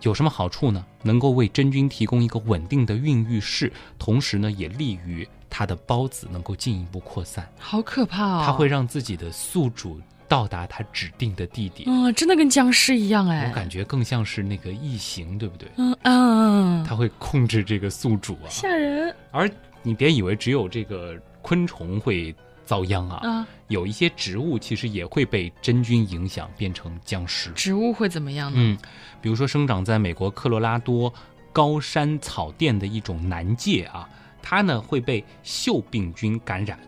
[0.00, 0.84] 有什么好处呢？
[1.02, 7.46] 能够为真菌提供一个稳定的孕育室，同时呢，也利于它的孢子能够进一步扩散。
[7.58, 8.42] 好可怕哦！
[8.46, 11.88] 它会让自己的宿主到达它指定的地点。
[11.88, 13.46] 嗯，真的跟僵尸一样哎。
[13.48, 15.68] 我感觉更像是那个异形，对不对？
[15.76, 16.84] 嗯嗯。
[16.84, 18.48] 它会控制这个宿主啊。
[18.48, 19.14] 吓人。
[19.30, 19.50] 而
[19.82, 22.34] 你别以为只有这个昆虫会。
[22.64, 23.46] 遭殃啊！
[23.72, 27.50] 有一些植物其实也会被真菌影响变成僵尸。
[27.50, 28.56] 植物会怎么样呢？
[28.58, 28.78] 嗯，
[29.20, 31.12] 比如说生长在美国科罗拉多
[31.52, 34.08] 高山草甸的一种南芥啊，
[34.40, 36.78] 它呢会被锈病菌感染，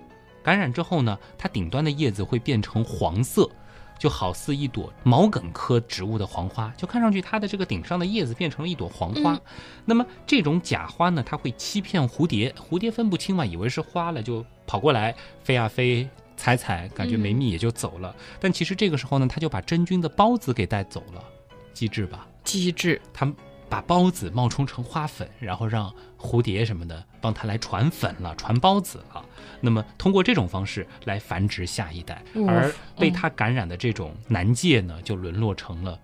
[0.43, 3.51] 感染之后呢，它顶端的叶子会变成黄色。
[3.97, 9.41] 就好似一朵毛茛科植物的黄花，就看上去它的这个顶上的叶子变成了一朵黄花。
[9.85, 18.15] 那么这种假花呢，它会欺骗蝴蝶，蝴蝶分不清嘛，以为是花了，就跑过来飞啊飞，采采，感觉没蜜也就走了。
[18.41, 21.25] 但其实这个时候呢，他就把真菌的孢子给带走了，
[21.73, 22.27] 机智吧？
[22.43, 23.01] 机智。
[23.13, 23.33] 他
[23.69, 29.25] 把孢子冒充成花粉，然后让蝴蝶什么的帮他来传粉了，传孢子了。
[29.61, 35.99] 那么通过这种方式来繁殖下一代，而被他感染的这种男芥呢，就沦落成了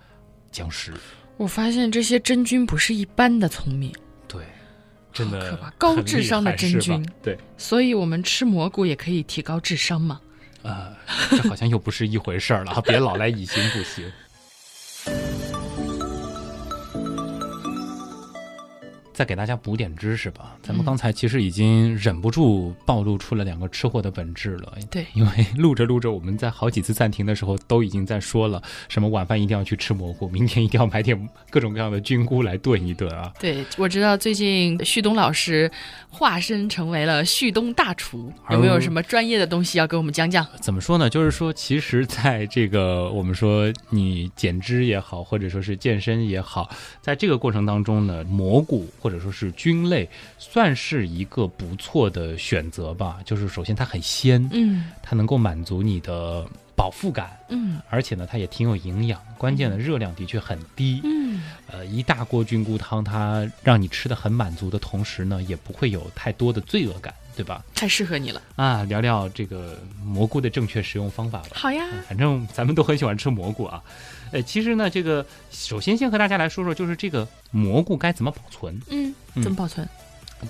[0.51, 0.93] 僵尸。
[1.37, 4.01] 我发现这些真菌不是一般的聪明，对，
[5.13, 7.05] 真的可怕，高智商的真菌。
[7.23, 10.21] 对，所以我们吃蘑菇也可以提高智商吗？
[10.63, 10.95] 呃，
[11.31, 14.05] 这好像又不是一回事儿了， 别老来以形补形。
[19.21, 20.57] 再给大家补点知识吧。
[20.63, 24.73] 咱们刚才其实已经忍不住暴露出了两个吃货的本质了。
[24.91, 33.31] 对，因为录着录着，我们在好几次暂停的时候都已经在说了，什么晚饭一定要去吃蘑菇，明天一定要买点各种各样的菌菇来炖一炖啊。
[33.39, 35.71] 对，我知道最近旭东老师
[36.09, 40.47] 化身成为了旭东大厨，有没有什么专业的东西要给我们讲讲？
[40.63, 41.11] 怎么说呢？
[41.11, 46.71] 就是说，其实在这个我们说你减脂也好，或者说是健身也好，
[47.03, 53.19] 在这个过程当中呢，蘑菇或或者说是菌类，算是一个不错的选择吧。
[53.25, 56.47] 就是首先它很鲜，嗯，它能够满足你的
[56.77, 59.21] 饱腹感，嗯，而且呢，它也挺有营养。
[59.37, 67.65] 关键的热量的确很低，嗯，呃，一大锅菌菇汤，它让你吃的很满足的同时呢，也不会有太多的罪恶感，对吧？
[67.75, 68.85] 太适合你了啊！
[68.85, 71.49] 聊聊这个蘑菇的正确食用方法吧。
[71.55, 73.83] 好呀，反正咱们都很喜欢吃蘑菇啊。
[74.33, 78.81] 呃，其实呢，这个首先先和大家来说说，就是这个蘑菇该怎么保存？
[78.89, 79.89] 嗯，怎么保存？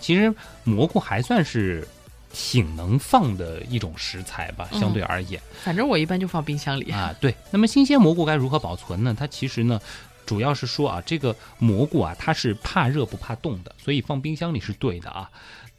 [0.00, 0.32] 其实
[0.64, 1.86] 蘑菇还算是
[2.32, 5.40] 挺能放的一种食材吧，相对而言。
[5.64, 7.14] 反正我一般就放冰箱里啊。
[7.20, 9.16] 对，那么新鲜蘑菇该如何保存呢？
[9.18, 9.80] 它其实呢，
[10.24, 15.28] 主要是说啊，这个蘑菇啊，它是怕热不怕冻的，所以放冰箱里是对的啊。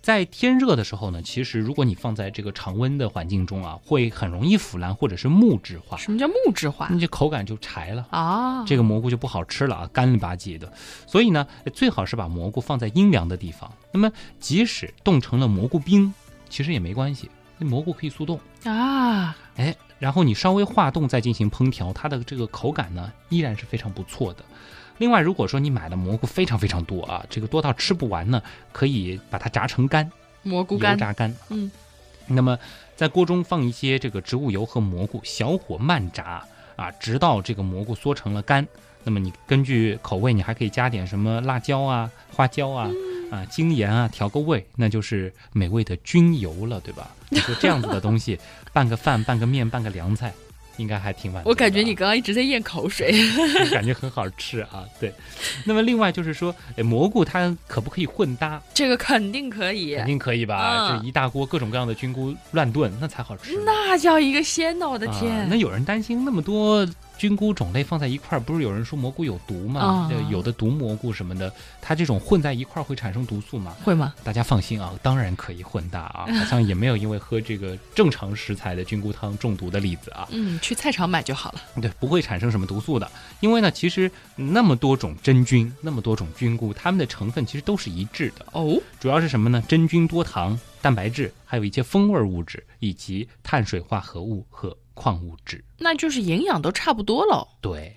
[0.02, 5.96] 在天热的时候呢，其实如果你放在这个常温的环境中啊，会很容易腐烂或者是木质化。
[5.96, 6.88] 什么叫木质化？
[6.90, 10.74] 那就口感就柴了啊，这个蘑菇就不好吃了啊，干了吧唧的。
[11.06, 13.72] 所以呢，最好是把蘑菇放在阴凉的地方。
[13.92, 16.12] 那么即使冻成了蘑菇冰，
[16.50, 19.38] 其实也没关系，那蘑菇可以速冻啊。
[19.58, 24.44] 哎，然后你稍微化冻再进行烹调，它的这个口感呢依然是非常不错的。
[25.02, 28.40] 另外，如果说你买的蘑菇非常非常多啊，这个多到吃不完呢，
[28.72, 30.08] 可以把它炸成干，
[30.44, 31.36] 蘑菇干，炸干。
[31.50, 31.72] 嗯，
[32.28, 32.56] 那么
[32.96, 38.68] 在锅中放一些这个植物油和蘑菇，小火慢炸啊，直到这个蘑菇缩成了干。
[39.04, 42.88] 那么你根据口味，你还可以加点什么辣椒啊、花椒啊、
[43.32, 47.10] 啊精盐啊，调个味，那就是美味的菌油了，对吧？
[47.30, 48.38] 你说这样子的东西，
[48.72, 50.32] 拌个饭、拌个面、拌个凉菜。
[50.82, 51.42] 应该还挺满。
[51.46, 53.14] 我感觉你刚刚一直在咽口水，
[53.72, 54.84] 感觉很好吃啊。
[55.00, 55.14] 对，
[55.66, 58.62] 那么另外就是说，哎蘑菇它可不可以混搭？
[58.74, 61.00] 这个肯定可以，肯定可以吧？
[61.00, 63.58] 这一大锅各种各样的菌菇乱炖，那才好吃。
[63.66, 64.90] 那叫一个鲜呐！
[64.90, 66.86] 我的天，那有人担心那么多
[67.22, 69.80] 菌菇种类放在一块儿，不是有人说蘑菇有毒吗？
[69.80, 73.76] 啊有的毒蘑菇什么的，它这种混在一块儿会产生毒素吗？
[73.84, 74.16] 会吗？
[74.24, 80.28] 大家放心啊，当然可以混搭啊， 好像也没有因为喝这个正常食材的菌菇汤中毒的例子啊。
[80.32, 81.62] 嗯，去菜场买就好了。
[81.80, 83.08] 对，不会产生什么毒素的，
[83.40, 89.64] 因为呢，其实那么多种真菌，那么多种菌菇，它们的成分其实都是一致的，哦，主要是什么呢？
[89.68, 95.66] 真菌多糖、蛋白质，还有一些风味物质，以及碳水化合物和矿物质。
[95.80, 97.48] 那就是营养都差不多喽。
[97.60, 97.96] 对，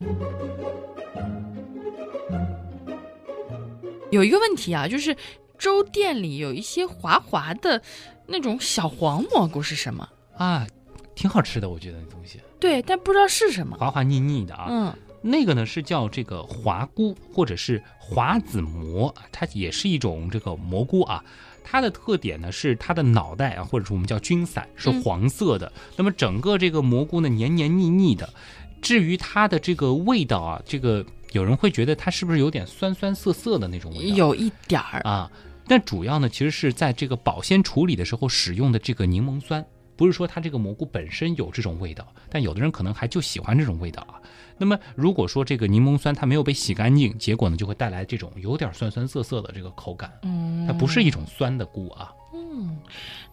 [4.11, 5.14] 有一个问题啊，就是
[5.59, 7.82] 粥店里有一些滑滑的
[8.26, 10.09] 那种小黄蘑菇是什么？
[10.38, 10.66] 啊，
[11.14, 13.76] 挺好吃的，我觉得那东西对，但不知道是什么。
[13.76, 14.66] 滑滑腻腻的啊。
[14.70, 21.22] 嗯，那个呢是叫这个滑菇或者是华子蘑，它也是一种这个蘑菇啊。
[21.64, 25.72] 它的特点呢是它的脑袋啊，或者是我们叫菌伞是嗯黄色的。
[25.96, 28.28] 那么整个这个蘑菇呢黏黏腻腻的。
[28.80, 34.16] 至于它的这个味道啊，这个有人会觉得它是不是有点酸酸涩涩的那种味道？
[34.16, 35.00] 有一点儿。
[35.00, 35.30] 啊，
[35.66, 39.64] 但主要呢其实是在这个保鲜处理的时候使用的这个柠檬酸。
[39.97, 44.20] 不是说它这个蘑菇本身有这种味道，但有的人可能还就喜欢这种味道啊。
[44.57, 50.12] 那么如果说这个柠檬酸它没有被洗干净，结果呢就会带来这种有点酸酸涩涩的这个口感。
[50.22, 52.12] 嗯，它不是一种酸的菇啊。
[52.32, 52.78] 嗯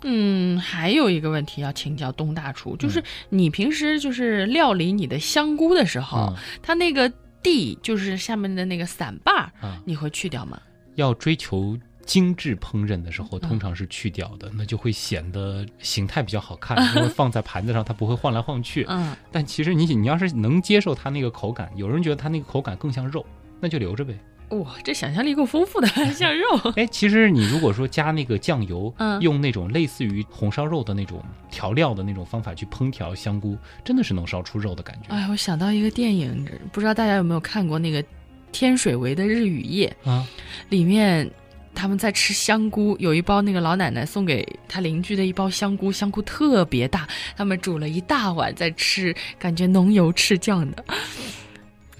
[0.03, 7.11] 嗯，还有一个问题要请教东大厨，就是你平时就是料理你的香菇的时候，嗯它那个
[7.43, 10.59] 蒂就是下面的那个伞把儿，啊，你会去掉吗？
[10.95, 18.85] 要追求精致烹饪的时候，嗯通常是去掉的，那就会显得形态比较好看， 因为放在盘子上它不会晃来晃去。
[18.89, 23.25] 嗯，但其实你你要是能接受它那个口感，有人觉得它那个口感更像肉，
[23.59, 24.17] 那就留着呗。
[24.49, 26.45] 哇，这想象力够丰富的， 像肉。
[26.75, 38.03] 哎，其实你如果说加那个酱油，嗯用那种类似于红烧肉的那种调料的那种方法去烹调香菇，真的是能烧出肉的感觉哎，我想到一个电影，不知道大家有没有看过那个
[38.51, 40.27] 天水围的日与夜，啊！
[40.67, 41.29] 里面
[41.73, 50.83] 他们在吃香菇，有一包那个老奶奶送给他邻居的一包香菇，香菇特别大，他们煮了一大碗在吃，感觉浓油赤酱的。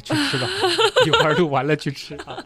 [0.03, 0.47] 去吃吧，
[1.05, 2.43] 一会儿录完了去吃啊。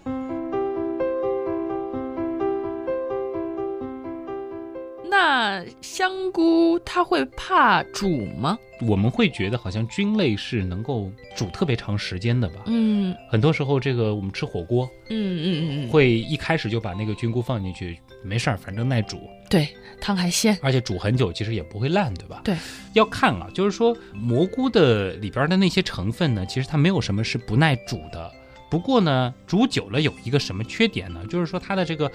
[5.27, 8.59] 那香菇它会怕煮吗？
[8.81, 12.61] 我们会觉得好像菌类是能够煮特别长时间的吧？
[12.67, 19.19] 嗯很多时候，这个我们吃火锅嗯嗯嗯嗯，会一开始就把那个菌菇放进去，没事儿，反正耐煮，
[19.49, 19.67] 对，
[19.99, 20.55] 汤还鲜。
[20.61, 22.41] 而且煮很久其实也不会烂，对吧？
[22.43, 22.55] 对，
[22.93, 28.31] 要看啊，就是说蘑菇的里边的那些成分呢，其实它没有什么是不耐煮的。
[28.69, 31.25] 不过呢，煮久了有一个什么缺点呢？
[31.29, 32.11] 就是说它的这个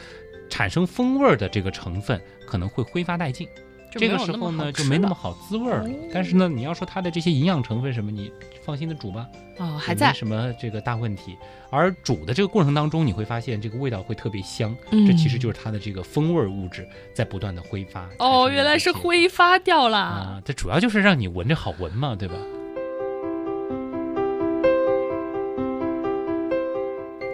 [0.51, 3.49] 产生风味儿的这个成分可能会挥发殆尽。
[3.93, 5.89] 这个时候呢，就没那么好滋味儿了。
[5.89, 8.33] 哦但是呢，你要说它的这些营养成分什么，你
[8.65, 9.27] 放心的煮吧，
[9.59, 11.37] 哦还在没，什么这个大问题。
[11.71, 18.09] 而煮的这个过程当中，你会发现这个味道会特别香，嗯这其实就是它的这个风味物质在不断的挥发。
[18.21, 19.99] 哦，原来是挥发掉了。
[19.99, 22.37] 啊，这主要就是让你闻着好闻嘛，对吧？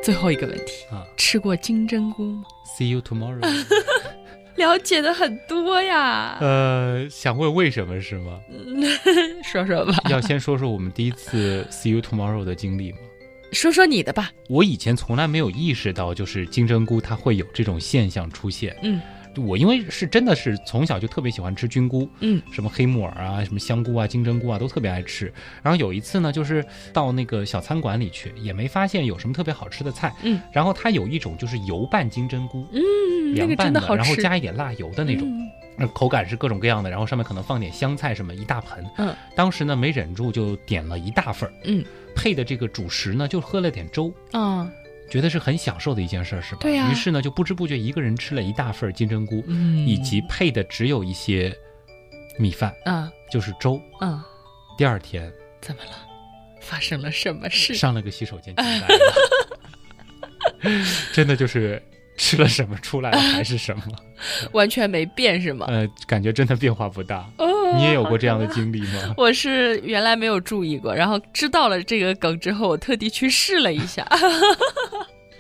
[0.03, 2.45] 最后一个问题，啊吃过金针菇吗
[2.79, 3.41] ？，See you tomorrow。
[4.57, 8.41] 了解的很多呀，呃，想问为什么是吗？
[9.45, 12.99] 说说吧，要先说说我们第一次 See you tomorrow 的经历吗？
[13.53, 14.31] 说说你的吧。
[14.49, 18.75] 我以前从来没有意识到，就是金针菇它会有这种现象出现。
[18.83, 19.01] 嗯，
[19.39, 25.33] 我因为是真的是从小就特别喜欢吃菌菇，嗯，什么黑木耳啊，什么香菇啊、金针菇啊，都特别爱吃。
[25.63, 30.15] 然后有一次呢，就是到那个小餐馆里去，也没发现有什么特别好吃的菜。
[30.23, 32.81] 嗯，然后它有一种就是油拌金针菇，嗯，
[33.35, 34.03] 那个凉拌的，真好吃。
[34.03, 35.29] 然后加一点辣油的那种。
[35.29, 38.83] 嗯那口感是各种各样的，然后上面可能放点香菜什么一大盆。
[38.97, 41.85] 嗯，当时呢没忍住就点了一大份儿，嗯，
[42.15, 44.67] 配的这个主食呢就喝了点粥，啊，
[45.11, 46.61] 觉得是很享受的一件事儿，是吧？
[46.63, 51.55] 对呀于是呢就不知不觉一个人吃了一大份金针菇，嗯以及配的只有一些
[52.39, 53.81] 米饭，啊就是粥。
[54.01, 54.25] 啊，
[54.77, 55.91] 第二天怎么了？
[56.61, 57.75] 发生了什么事？
[57.75, 60.83] 上了个洗手间进来了，
[61.13, 61.81] 真的就是
[62.17, 63.85] 吃了什么出来了还是什么，
[64.53, 65.67] 完全没变是吗？
[65.69, 67.29] 呃，感觉真的变化不大。
[67.39, 67.47] 哦
[67.77, 69.13] 你也有过这样的经历吗？
[69.19, 74.07] 我是原来没有注意过，然后知道了这个梗之后，我特地去试了一下，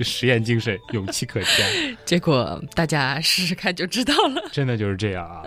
[0.04, 1.64] 实验精神，勇气可嘉，
[2.04, 4.42] 结果大家试试看就知道了。
[4.52, 5.42] 真的就是这样啊。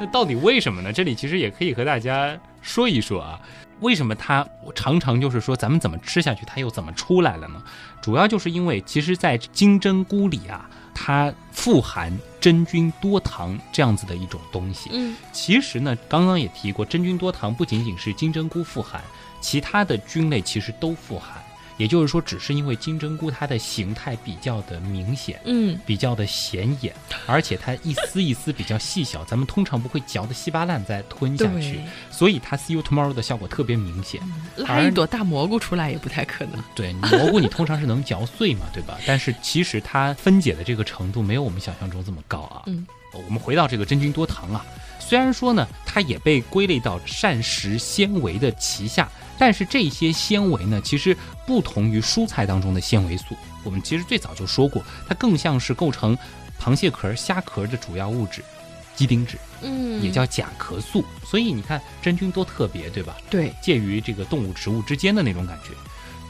[0.00, 0.92] 那到底为什么呢？
[0.92, 3.40] 这里其实也可以和大家说一说啊，
[3.80, 7.62] 为什么它常常就是说咱们怎么吃下去，它又怎么出来了呢？
[8.02, 14.88] 主要就是因为其实，在金针菇里啊，它富含真菌多糖这样子的一种东西。
[14.92, 19.02] 嗯，其实呢，刚刚也提过，真菌多糖不仅仅是金针菇富含，
[19.40, 21.43] 其他的菌类其实都富含。
[21.76, 26.94] 也就是说，只是因为金针菇它的形态比较的明显，嗯，比较的显眼，
[27.26, 34.20] 而且它一丝一丝比较细小，咱们通常不会嚼得稀巴烂再吞下去，所以它 see you tomorrow 的效果特别明显。
[34.56, 36.62] 拉一朵大蘑菇出来也不太可能。
[36.74, 38.96] 对，蘑菇你通常是能嚼碎嘛，对吧？
[39.06, 42.62] 但是其实它分解的这个程度没有我们想象中这么高啊。
[42.66, 44.64] 嗯，我们回到这个真菌多糖啊，
[45.00, 49.08] 虽然说呢，它也被归类到膳食纤维的旗下。
[49.38, 51.16] 但是这些纤维呢，其实
[51.46, 53.36] 不同于蔬菜当中的纤维素。
[53.62, 56.16] 我们其实最早就说过，它更像是构成
[56.60, 58.44] 螃蟹壳、虾壳的主要物质——
[58.94, 61.04] 鸡丁质，嗯，也叫甲壳素。
[61.24, 63.16] 所以你看真菌多特别，对吧？
[63.28, 65.70] 对，介于这个动物、植物之间的那种感觉。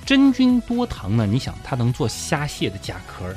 [0.07, 3.34] 真菌多糖呢，你想它能做虾蟹的甲壳，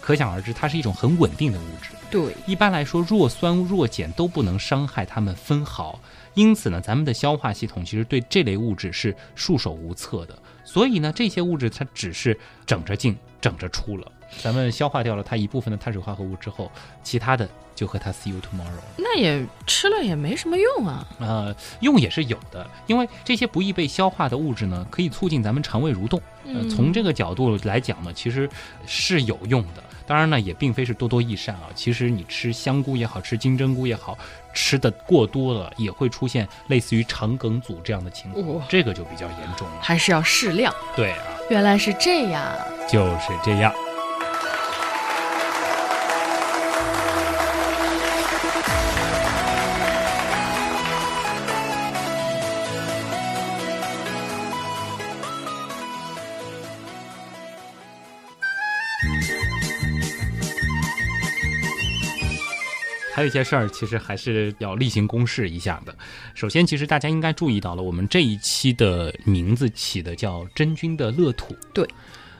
[0.00, 1.90] 可想而知，它是一种很稳定的物质。
[2.10, 6.00] 对，一般来说，弱酸弱碱都不能伤害它们分毫。
[6.34, 10.38] 因此呢，咱们的消化系统其实对这类物质是束手无策的。
[10.64, 14.12] 所以呢，这些物质它只是整着进、整着出了。
[14.42, 16.70] 咱们消化掉了它一部分的碳水化合物之后，
[17.02, 18.82] 其他的就和它 see you tomorrow。
[18.96, 21.06] 那也吃了也没什么用啊。
[21.18, 26.20] 呃，用也是有的，因为这些不易被消化的物质呢，可以促进咱们肠胃蠕动。
[26.44, 28.48] 嗯，从这个角度来讲呢，其实
[28.86, 29.82] 是有用的。
[30.08, 31.68] 当然呢，也并非是多多益善啊。
[31.74, 34.16] 其实你吃香菇也好吃金针菇也好，
[34.54, 39.74] 吃的过多了也会出现类似于肠梗阻这样的情况，这个就比较严重了。
[39.82, 40.74] 还是要适量。
[40.96, 42.42] 对啊，原来是这样，
[42.90, 43.70] 就是这样。
[63.18, 65.92] 还有一些事儿，其实还是要例行公事一下的。
[66.34, 71.52] 首先，其实大家应该注意到了，我们这一期的名字起的叫“真菌的乐土”。
[71.74, 71.84] 对，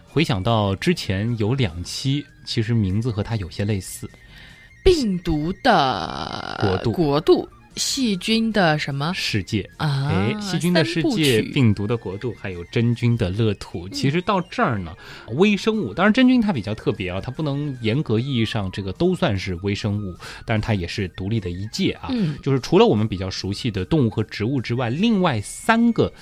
[0.07, 4.09] 回想到之前有两期，其实名字和它有些类似
[4.85, 7.49] ，“病毒的国度”国度。
[7.79, 10.09] 细菌的什么世界啊？
[10.11, 13.89] 哎，细菌的世界，病毒的国度，还有真菌的乐土。
[13.89, 14.93] 其实到这儿呢，
[15.37, 20.15] 微生物，当然真菌它比较特别啊，它不能严格意义上这个都算是微生物，
[20.45, 22.09] 但是它也是独立的一界啊。
[22.11, 26.13] 嗯，就是除了我们比较熟悉的动物和植物之外，另外三个。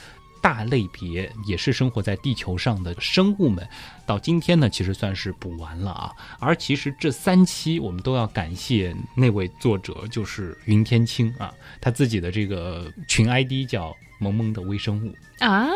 [0.47, 3.69] 大类别也是生活在地球上的生物们，
[4.07, 6.13] 到今天呢，其实算是补完了啊。
[6.39, 15.67] 而其实这三期我们都要感谢那位作者，就是云天青啊，他自己的这个群 ID 叫萌萌的微生物啊。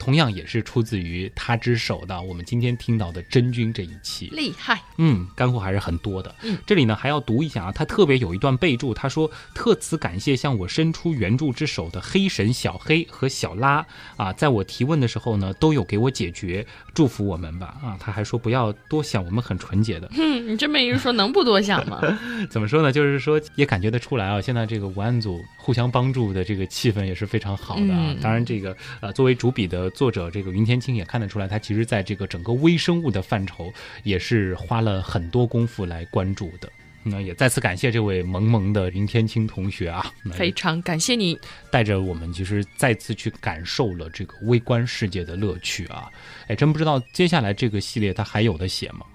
[0.00, 6.34] 同样也是出自于他之手的，我们今天听到的真菌这一期厉害，嗯，干货还是很多的。
[6.42, 13.86] 嗯，这里呢还要读一下啊，他特别有一段备注，他说特此感谢向我伸出援助之手的黑神小黑和小拉
[14.16, 20.08] 啊，在我提问的时候呢，都有给我解决，祝福我们吧啊，他还说不要多想，我们很纯洁的。
[20.16, 22.00] 嗯，你这么一说，能不多想吗？
[22.48, 22.90] 怎么说呢？
[22.90, 28.16] 就是说也感觉得出来啊，现在这个文案组互相帮助的这个气氛也是非常好的啊。
[28.22, 29.89] 当然，这个呃作为主笔的。
[29.90, 33.72] 作者这个云天青也看得出来，他其实在这个整个微生物的范畴
[34.02, 36.70] 也是花了很多功夫来关注的。
[37.02, 41.38] 那也再次感谢这位萌萌的云天青同学啊，非常感谢你
[41.70, 46.10] 带着我们，其实再次去感受了这个微观世界的乐趣啊！
[46.46, 49.06] 哎，真不知道接下来这个系列它还有的写吗？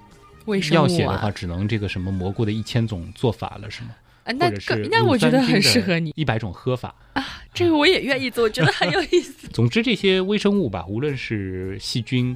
[0.71, 3.89] 要写的话，只能这个什么蘑菇的一千种做法了，是吗？
[4.33, 4.51] 那
[4.89, 7.23] 那我觉得很适合你，一百种喝法啊，
[7.53, 9.47] 这个我也愿意做，我觉得很有意思。
[9.53, 12.35] 总之，这些微生物吧，无论是细菌、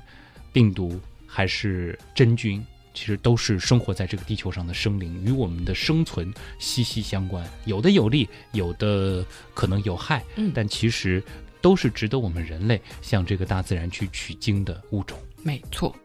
[0.54, 2.64] 病毒还是真菌，
[2.94, 7.44] 其实都是生活在这个地球上的生灵，与我们的生存息息相关。
[7.66, 11.24] 有的有利，有的可能有害，嗯，但其实
[11.60, 15.18] 都是值得我们人类向这个大自然去取经的物种。
[15.44, 15.96] 没错。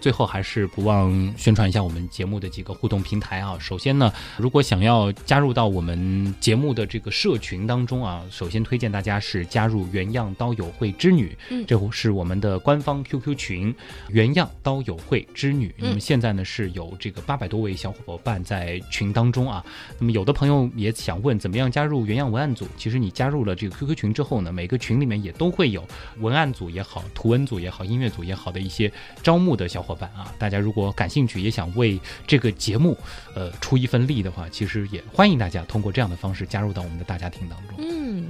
[0.00, 3.58] 最后还是不忘宣传一下我们节目的几个互动平台啊。
[3.58, 13.74] 首先呢，如果想要加入到我们节目的这个社群当中啊，首先推荐大家是加入原样刀友会之女，嗯，这是我们的官方 QQ 群，
[14.10, 15.74] 原样刀友会之女。
[15.76, 19.64] 那么现在呢是有这个八百多位小伙伴在群当中啊。
[19.98, 22.68] 那么有的朋友也想问，怎么样加入原样文案组？
[22.76, 25.84] 其实你加入了这个 QQ 群之后呢，每个群里面也都会有
[26.18, 28.92] 文案组也好、图文组也好、音乐组也好的一些
[29.24, 29.87] 招募的小。
[29.88, 32.96] 伙伴啊，大家如果感兴趣，也想为这个节目，
[33.34, 37.76] 呃，出一份力的话，其实也欢迎大家通过这样的方式加入到我们的大家庭当中。
[37.78, 38.26] 嗯，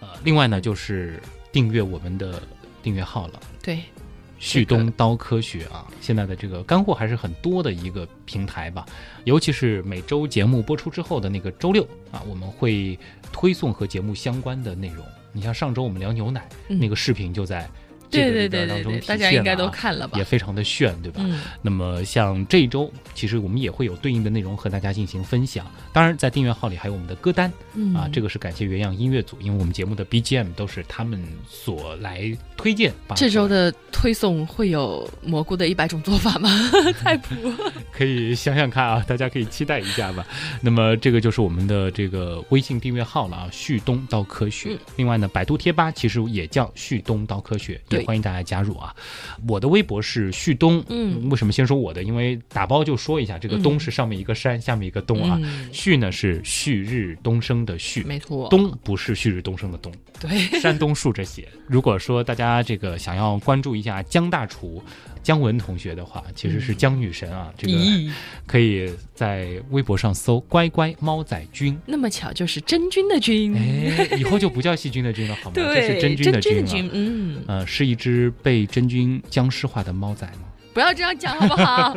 [0.00, 2.42] 呃，另外呢，就是订阅我们的
[2.82, 3.40] 订阅号了。
[3.62, 3.80] 对，
[4.38, 8.86] 旭东刀科学啊，现在的这个干货还是很多的一个平台吧，
[9.24, 12.98] 尤其是每周节目播出之后的那个周六啊，我们会
[13.30, 15.04] 推送和节目相关的内容。
[15.32, 20.24] 你像上周我们聊牛奶，嗯那个视频就在这对个对对对对，大家现应该都看了吧也？
[20.24, 21.20] 非常的炫，对吧？
[21.24, 25.66] 嗯，那么像这一周，其实我们也会有对应的内容和大家进行分享。
[25.92, 32.92] 当然，在订阅号里还有我们的歌单嗯啊，这个是感谢原样音乐组，因为我们节目的 BGM 都是他们所来推荐。
[33.16, 36.50] 这周的推送会有蘑菇的一百种做法吗？
[37.00, 37.34] 菜谱。
[37.92, 40.26] 可以想想看啊，大家可以期待一下吧。
[40.60, 44.70] 那么这个就是我们的这个微信订阅号了啊，旭东到科学。
[44.70, 48.94] 嗯另外呢，百度贴吧其实也叫旭东到科学，也欢迎大家加入啊。
[49.48, 52.02] 我的微博是旭东，嗯为什么先说我的？
[52.02, 55.38] 因为打包就说一下，这个嗯东是上面一个山，下面一个东啊。
[55.42, 58.48] 嗯，旭呢是旭日东升的旭，没错。
[58.48, 61.48] 东不是旭日东升的东，对，山东竖着写。
[61.66, 64.82] 如果说大家这个想要关注一下江大厨
[65.24, 68.12] 姜文同学的话，其实是姜女神啊，这个咦，
[68.46, 73.18] 可以在微博上搜“乖乖猫仔君那么巧就是真菌的”。
[73.18, 73.56] 菌。
[73.56, 75.52] 哎，以后就不叫细菌的菌了，好吗？
[75.54, 76.90] 这对，是真菌的菌。
[76.92, 80.42] 嗯，呃，是一只被真菌僵尸化的猫仔吗？
[80.74, 81.96] 不要这样讲好不好？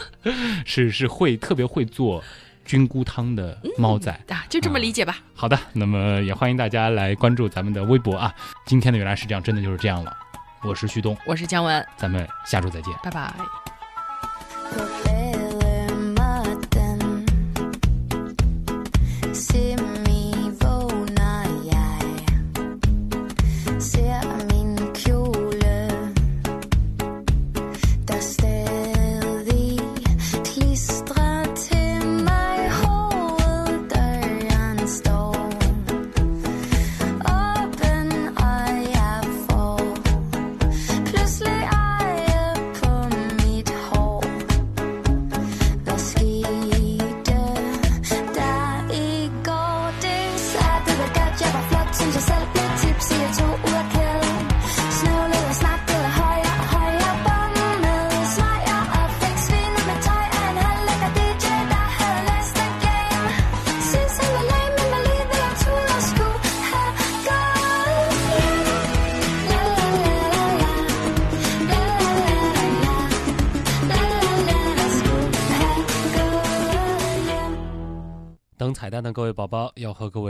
[0.66, 2.24] 是是会特别会做
[2.64, 4.10] 菌菇汤的猫仔。
[4.28, 5.18] 啊，就这么理解吧。
[5.34, 8.34] 好的，那么也欢迎大家来关注咱们的微博啊。
[8.66, 10.12] 今天的原来是这样，真的就是这样了。
[10.62, 12.92] 我是旭东，我是姜文，咱们下周再见。
[13.02, 15.05] 拜拜。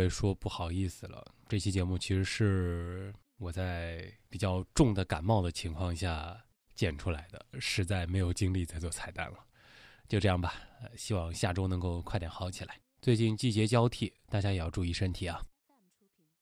[0.09, 6.37] 说不好意思了，这期节目其实是我在比较重的感冒的情况下
[6.75, 9.39] 剪出来的，实在没有精力再做彩蛋了。
[10.09, 10.55] 就这样吧，
[10.97, 12.79] 希望下周能够快点好起来。
[13.03, 15.41] 最近季节交替，大家也要注意身体啊。